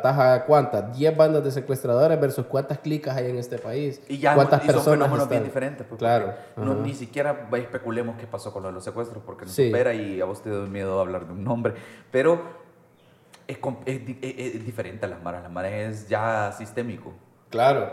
[0.05, 3.31] de, bara- de- de barataja a cuántas, 10 bandas de secuestradores versus cuántas clicas hay
[3.31, 4.01] en este país.
[4.09, 5.87] Y ya cuántas y son personas fenómenos bien diferentes.
[5.87, 6.35] pues, Claro.
[6.57, 9.67] No, ni siquiera especulemos qué pasó con lo de los secuestros, porque nos Sí.
[9.69, 11.75] supera y a vos te da miedo hablar de un nombre.
[12.11, 12.41] Pero
[13.47, 15.43] es, com- es di- es- es diferente a las maras.
[15.43, 17.13] Las maras es ya sistémico.
[17.51, 17.93] Claro.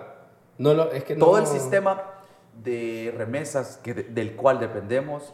[0.58, 2.02] No lo, es que Todo no- el sistema
[2.64, 5.34] de remesas que del cual dependemos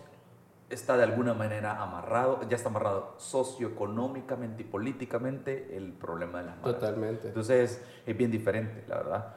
[0.70, 6.58] está de alguna manera amarrado, ya está amarrado socioeconómicamente y políticamente el problema de las
[6.58, 6.80] maras.
[6.80, 7.28] Totalmente.
[7.30, 9.36] Entonces es bien diferente, la verdad.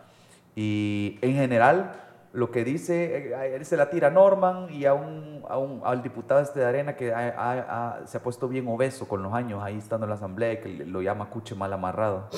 [0.57, 1.93] Y en general,
[2.33, 5.81] lo que dice, eh, él se la tira a Norman y a un, a un-
[5.85, 9.23] al diputado este de Arena que ha- ha- ha- se ha puesto bien obeso con
[9.23, 12.29] los años, ahí estando en la asamblea, que le- lo llama cuche mal amarrado.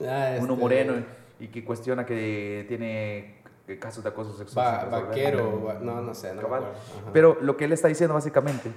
[0.00, 0.92] Ah, Uno este, moreno
[1.40, 3.37] y que cuestiona que tiene
[3.76, 4.88] casos de acoso sexual.
[4.92, 6.68] va- vaquero, va- no, no sé, no me acuerdo.
[7.12, 8.70] Pero lo que él está diciendo básicamente,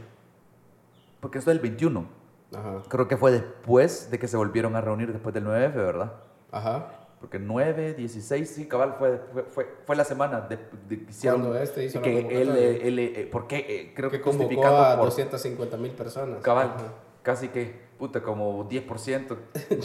[1.20, 2.06] porque esto es el 21,
[2.54, 2.82] Ajá.
[2.89, 6.14] creo que fue después de que se volvieron a reunir después del 9F, ¿verdad?
[6.52, 6.88] Ajá.
[7.20, 10.58] Porque 9, 16, sí, cabal, fue, fue, fue, fue la semana de,
[10.89, 11.42] de que hicieron.
[11.42, 12.64] Cuando este hizo la que él, convocatoria.
[12.70, 13.58] eh, él, eh, ¿por qué?
[13.70, 16.42] Eh, creo que, Que convocó a por 250 mil personas.
[16.42, 16.84] cabal, Ajá.
[17.22, 19.38] casi que, puta, como 10%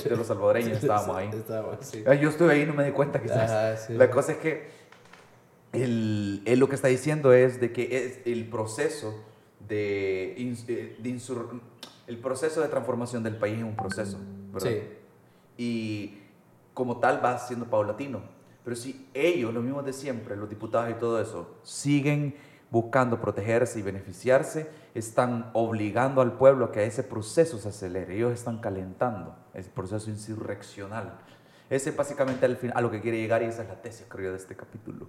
[0.08, 1.28] de los salvadoreños estábamos ahí.
[1.30, 2.02] Estábamos, sí.
[2.06, 3.50] Ah, Yo estuve ahí y no me di cuenta quizás.
[3.50, 3.92] Ajá, sí.
[3.92, 4.70] La cosa es que
[5.72, 9.14] él, él lo que está diciendo es de que es el proceso
[9.68, 11.60] de, eh, de insur-
[12.06, 14.18] el proceso de transformación del país es un proceso,
[14.52, 14.70] ¿verdad?
[14.70, 14.82] Sí.
[15.58, 16.18] Y
[16.72, 18.22] como tal va siendo paulatino.
[18.64, 22.34] Pero si ellos, los mismos de siempre, los diputados y todo eso, siguen
[22.70, 28.16] buscando protegerse y beneficiarse, están obligando al pueblo a que ese proceso se acelere.
[28.16, 31.18] Ellos están calentando ese proceso insurreccional.
[31.70, 34.06] Ese es básicamente al fin, a lo que quiere llegar y esa es la tesis,
[34.08, 35.08] creo yo, de este capítulo.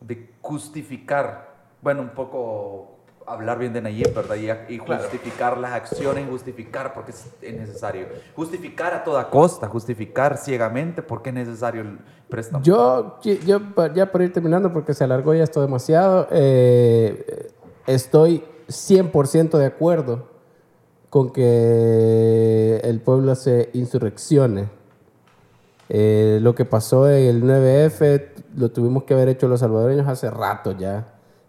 [0.00, 4.36] De justificar, bueno, un poco hablar bien de Nayib, ¿verdad?
[4.36, 8.06] Y, y justificar las acciones, justificar porque es es necesario.
[8.34, 12.64] Justificar a toda costa, justificar ciegamente porque es necesario el préstamo.
[12.64, 13.60] Yo, yo
[13.94, 17.50] ya para ir terminando, porque se alargó ya esto demasiado, eh,
[17.86, 20.28] estoy 100% de acuerdo
[21.10, 24.68] con que el pueblo se insurreccione.
[25.90, 30.30] Eh, lo que pasó en el 9F lo tuvimos que haber hecho los salvadoreños hace
[30.30, 31.06] rato ya.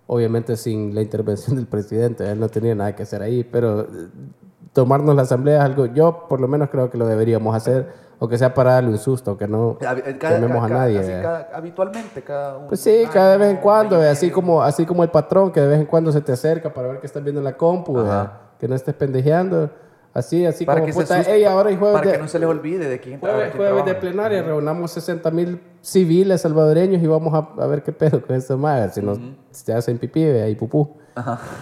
[0.07, 3.85] Obviamente sin la intervención del presidente, él no tenía nada que hacer ahí, pero eh,
[4.73, 8.27] tomarnos la asamblea es algo, yo por lo menos creo que lo deberíamos hacer, o
[8.27, 9.77] que sea para darle un susto, que no
[10.19, 11.21] tememos a cada- nadie.
[11.21, 12.67] cada- habitualmente, cada uno.
[12.67, 15.79] Pues sí, cada vez en cuando, así como, así como el patrón que de vez
[15.79, 17.95] en cuando se te acerca para ver que estás viendo en la compu,
[18.59, 19.69] que no estés pendejeando,
[20.13, 22.27] así, así Para como que se puta, "Ey, ahora hay jueves para de, que no
[22.27, 27.07] se les olvide de quién, jueves, jueves de plenaria, reunamos 60 mil civiles salvadoreños y
[27.07, 29.19] vamos a, a ver qué pedo con esto más, si nos
[29.51, 30.95] se hacen pipí y pupú.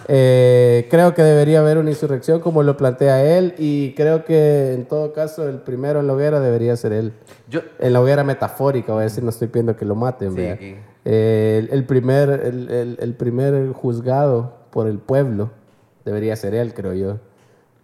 [0.08, 4.86] Eh, creo que debería haber una insurrección como lo plantea él y creo que en
[4.86, 7.14] todo caso el primero en la hoguera debería ser él.
[7.50, 10.36] Yo, En la hoguera metafórica, voy a decir, no estoy pidiendo que lo maten.
[10.36, 10.76] Sí.
[11.06, 15.50] Eh, el, el primer, el, el- el primer juzgado por el pueblo
[16.06, 17.18] debería ser él, creo yo.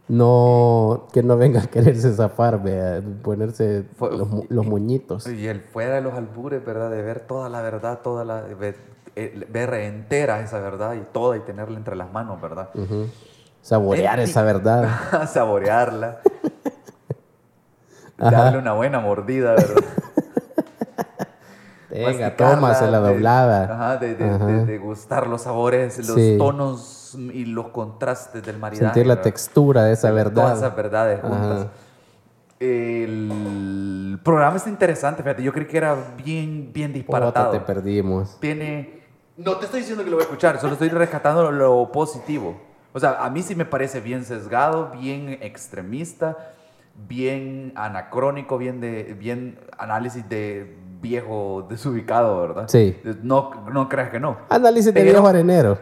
[0.10, 3.02] No, que no venga a quererse zafar, ¿verdad?
[3.24, 5.26] ponerse Fue- los, los moñitos.
[5.28, 6.92] y el fuera de los albures, ¿verdad?
[6.92, 8.42] De ver toda la verdad, toda la.
[8.42, 8.76] Ver,
[9.16, 12.70] eh, ver entera esa verdad y toda y tenerla entre las manos, ¿verdad?
[13.62, 15.28] Saborear esa verdad.
[15.32, 16.20] Saborearla.
[18.18, 19.84] Darle una buena mordida, ¿verdad?
[21.90, 23.64] Venga, tómasela de- doblada.
[23.74, 24.46] Ajá, de, de, Ajá.
[24.48, 26.36] de- de gustar los sabores, los Sí.
[26.38, 28.86] tonos y los contrastes del maridaje.
[28.88, 29.24] Sentir la ¿verdad?
[29.24, 30.44] textura de esa verdad.
[30.44, 31.62] Todas esas verdades juntas.
[31.62, 31.68] Ajá.
[32.60, 35.44] El programa está interesante, fíjate.
[35.44, 37.52] Yo creí que era bien, bien disparatado.
[37.52, 38.38] te perdimos.
[38.40, 39.02] Tiene.
[39.36, 42.56] No te estoy diciendo que lo voy a escuchar, solo estoy rescatando lo positivo.
[42.94, 46.38] O sea, a mí sí me parece bien sesgado, bien extremista,
[47.08, 52.66] bien anacrónico, bien de bien análisis de viejo desubicado, ¿verdad?
[52.68, 52.96] Sí.
[53.24, 54.38] No, no creas que no.
[54.50, 55.78] Análisis de Pero- viejo arenero.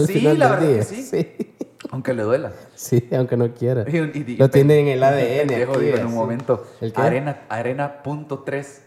[0.00, 0.78] Al Sí, final la del verdad día.
[0.78, 1.02] que sí.
[1.02, 1.54] sí.
[1.92, 2.52] Aunque le duela.
[2.74, 3.84] Sí, aunque no quiera.
[3.88, 5.46] Y- y- Lo tiene en el ADN.
[5.48, 6.66] Pendejo, aquí, digo, en un momento.
[6.80, 7.00] ¿El qué?
[7.00, 8.82] Arena, arena punto tres.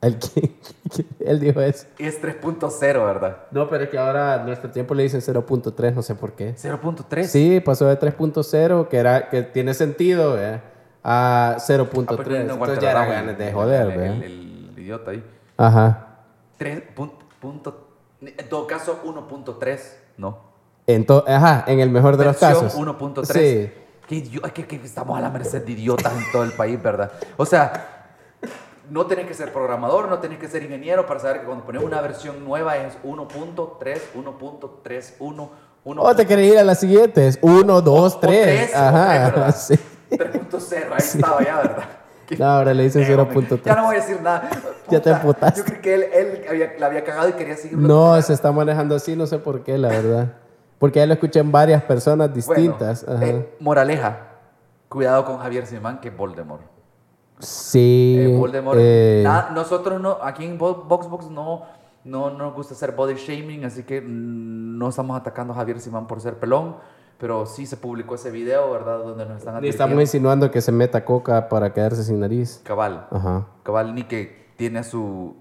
[0.00, 0.54] El que-
[1.24, 1.86] Él dijo eso.
[1.98, 3.38] Y es 3.0, ¿verdad?
[3.50, 6.54] No, pero es que ahora a nuestro tiempo le dicen 0.3, no sé por qué.
[6.56, 7.24] 0.3.
[7.24, 10.62] Sí, pasó de 3.0, que, era, que tiene sentido, ¿verdad?
[11.02, 12.06] A 0.3.
[12.08, 15.24] Ah, no, Entonces ya era ganas de el- joder, el, el- el idiota ahí.
[15.56, 16.18] Ajá.
[16.58, 17.88] 3 punto, punto-
[18.20, 19.80] en todo caso, 1.3,
[20.16, 20.38] ¿no?
[20.86, 22.78] En to- Ajá, en el mejor de los Versión casos.
[22.80, 23.26] 1.3.
[23.32, 23.72] Sí.
[24.08, 27.10] Idio- que, que estamos a la merced de idiotas en todo el país, ¿verdad?
[27.36, 28.14] O sea,
[28.88, 31.82] no tenés que ser programador, no tenés que ser ingeniero para saber que cuando pones
[31.82, 35.48] una versión nueva es 1.3, 1.31,
[35.84, 36.02] 1.
[36.02, 38.42] O te querés ir a la siguiente, es 1, 2, o 3.
[38.44, 39.56] tres, o Ajá, tres, ¿verdad?
[39.56, 39.74] sí.
[40.10, 41.84] 3.0, ahí estaba ya, ¿verdad?
[42.38, 42.92] No, ahora le men.
[42.92, 43.62] 0.3.
[43.64, 44.48] Ya no voy a decir nada.
[44.88, 45.60] Ya te Puta, emputaste.
[45.60, 47.76] Yo creo que él, él había, la había cagado y quería seguir.
[47.76, 50.32] No, se está manejando así, no sé por qué, la verdad.
[50.78, 53.04] Porque ya lo escuché en varias personas distintas.
[53.04, 54.18] Bueno, eh, moraleja.
[54.88, 56.62] Cuidado con Javier Simán, que es Voldemort.
[57.40, 58.16] sí.
[58.18, 58.78] Eh, Voldemort.
[58.80, 61.62] eh, nada- nosotros no, aquí en Vo- Voxbox no,
[62.04, 65.80] no, no nos gusta hacer body shaming, así que mm, no estamos atacando a Javier
[65.80, 66.76] Simán por ser pelón,
[67.18, 68.98] pero sí se publicó ese video, ¿verdad?
[68.98, 72.60] Donde nos están ni estamos insinuando que se meta coca para quedarse sin nariz.
[72.64, 73.06] Cabal.
[73.10, 73.46] Ajá.
[73.62, 75.34] Cabal ni que tiene a su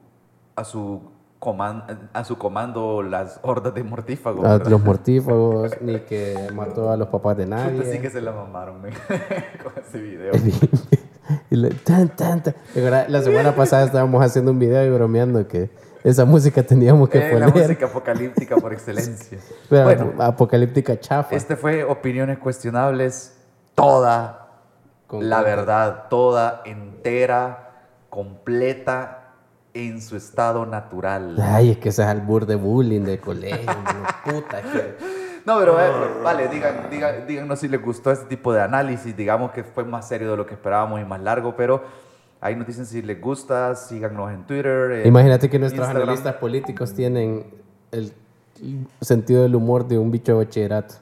[0.56, 1.02] a su
[1.40, 4.46] coman- a su comando las hordas de mortífagos.
[4.46, 4.68] A ¿verdad?
[4.72, 7.78] los mortífagos, ni que mató a los papás de nadie.
[7.78, 8.82] Puta, sí que se la mamaron
[9.64, 10.32] con ese video.
[11.50, 12.56] y le- tan, tan, tan.
[12.74, 15.70] De verdad, La semana pasada estábamos haciendo un video y bromeando que
[16.06, 17.64] esa música teníamos que Eh, la poner.
[17.68, 19.38] música apocalíptica por excelencia.
[19.70, 21.36] Pero bueno, apocalíptica chafa.
[21.36, 23.36] este fue Opiniones Cuestionables,
[23.74, 24.48] toda
[25.08, 25.56] Con la contra.
[25.56, 27.72] verdad, toda entera,
[28.10, 29.22] completa,
[29.74, 31.36] en su estado natural.
[31.42, 33.66] Ay, es que ese es albur de bullying de colegio.
[33.66, 34.96] no, puta, que...
[35.46, 35.92] No, pero eh,
[36.24, 39.16] vale, digan, digan, díganos si les gustó este tipo de análisis.
[39.16, 41.84] Digamos que fue más serio de lo que esperábamos y más largo, pero
[42.42, 45.06] ahí nos dicen si les gusta, síganos en Twitter.
[45.06, 46.04] Imagínate que nuestros Instagram.
[46.04, 47.46] analistas políticos tienen
[47.92, 48.14] el
[49.02, 50.96] sentido del humor de un bicho de bachillerato.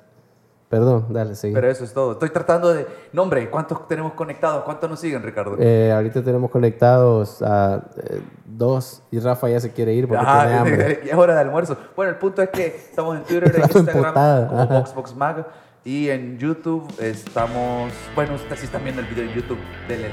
[0.74, 1.54] Perdón, dale, sigue.
[1.54, 2.14] Pero eso es todo.
[2.14, 2.88] Estoy tratando de...
[3.12, 4.64] Nombre, ¿cuántos tenemos conectados?
[4.64, 5.56] ¿Cuántos nos siguen, Ricardo?
[5.60, 10.40] Eh, ahorita tenemos conectados a eh, dos y Rafa ya se quiere ir porque tiene
[10.40, 11.02] Ajá, hambre.
[11.06, 11.78] ya es hora de almuerzo.
[11.96, 14.68] Bueno, el punto es que estamos en Twitter, en Instagram, como.
[14.80, 15.46] VoxBoxMag.
[15.86, 17.94] Y en YouTube estamos...
[18.16, 20.08] Bueno, ustedes si están viendo el video en YouTube, denle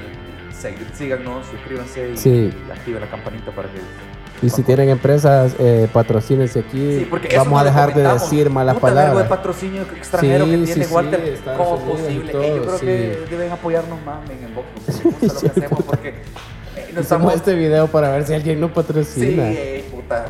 [0.94, 2.52] síganos, suscríbanse y Sí.
[2.72, 3.78] activen la campanita para que...
[4.42, 7.00] Y si tienen empresas, eh, patrocínense aquí.
[7.00, 9.18] Sí, porque Vamos a no dejar de decir malas Puta palabras.
[9.18, 11.38] de patrocinio extranjero Sí, que sí, tiene sí, Walter.
[11.58, 12.32] ¿Cómo y posible?
[12.32, 12.86] todo, Eh, yo creo sí.
[12.86, 15.04] que deben apoyarnos más en Vox.
[15.04, 17.34] Me gusta lo que hacemos porque eh, no estamos...
[17.34, 19.42] este video para ver si alguien nos Sí, patrocina.
[19.50, 20.24] eh, puta.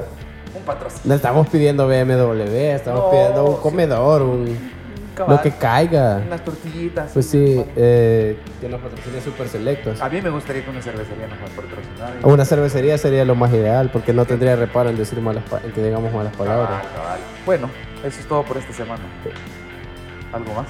[0.57, 1.03] Un patrocinio.
[1.05, 3.61] No estamos pidiendo BMW, estamos No, pidiendo un sí.
[3.63, 4.80] comedor, un...
[5.27, 5.37] cabal.
[5.37, 6.23] Lo que caiga.
[6.27, 7.11] Unas tortillitas.
[7.13, 10.01] Pues sí, eh, que nos patrocine Super Selectos.
[10.01, 12.15] A mí me gustaría que una cervecería nos patrocinara.
[12.27, 15.83] Una cervecería sería lo más ideal, porque no tendría reparo en decir malas en que
[15.83, 16.69] digamos malas palabras.
[16.69, 17.21] Cabal, cabal.
[17.47, 17.71] Bueno,
[18.05, 19.03] eso es todo por esta semana.
[20.33, 20.67] ¿Algo más?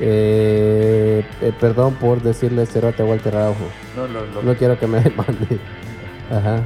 [0.00, 3.64] Eh, eh, perdón por decirle cerote a Walter Araujo.
[3.96, 5.58] No, lo, lo- No quiero que me demande.
[6.30, 6.60] Ajá.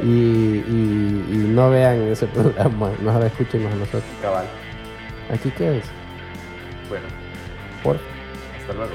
[0.00, 4.02] Y, y, y no vean ese programa, no escúchenos a nosotros.
[4.22, 4.46] cabal.
[5.34, 5.84] ¿Aquí qué es?
[6.88, 7.06] Bueno,
[7.82, 7.96] Por
[8.60, 8.94] hasta luego.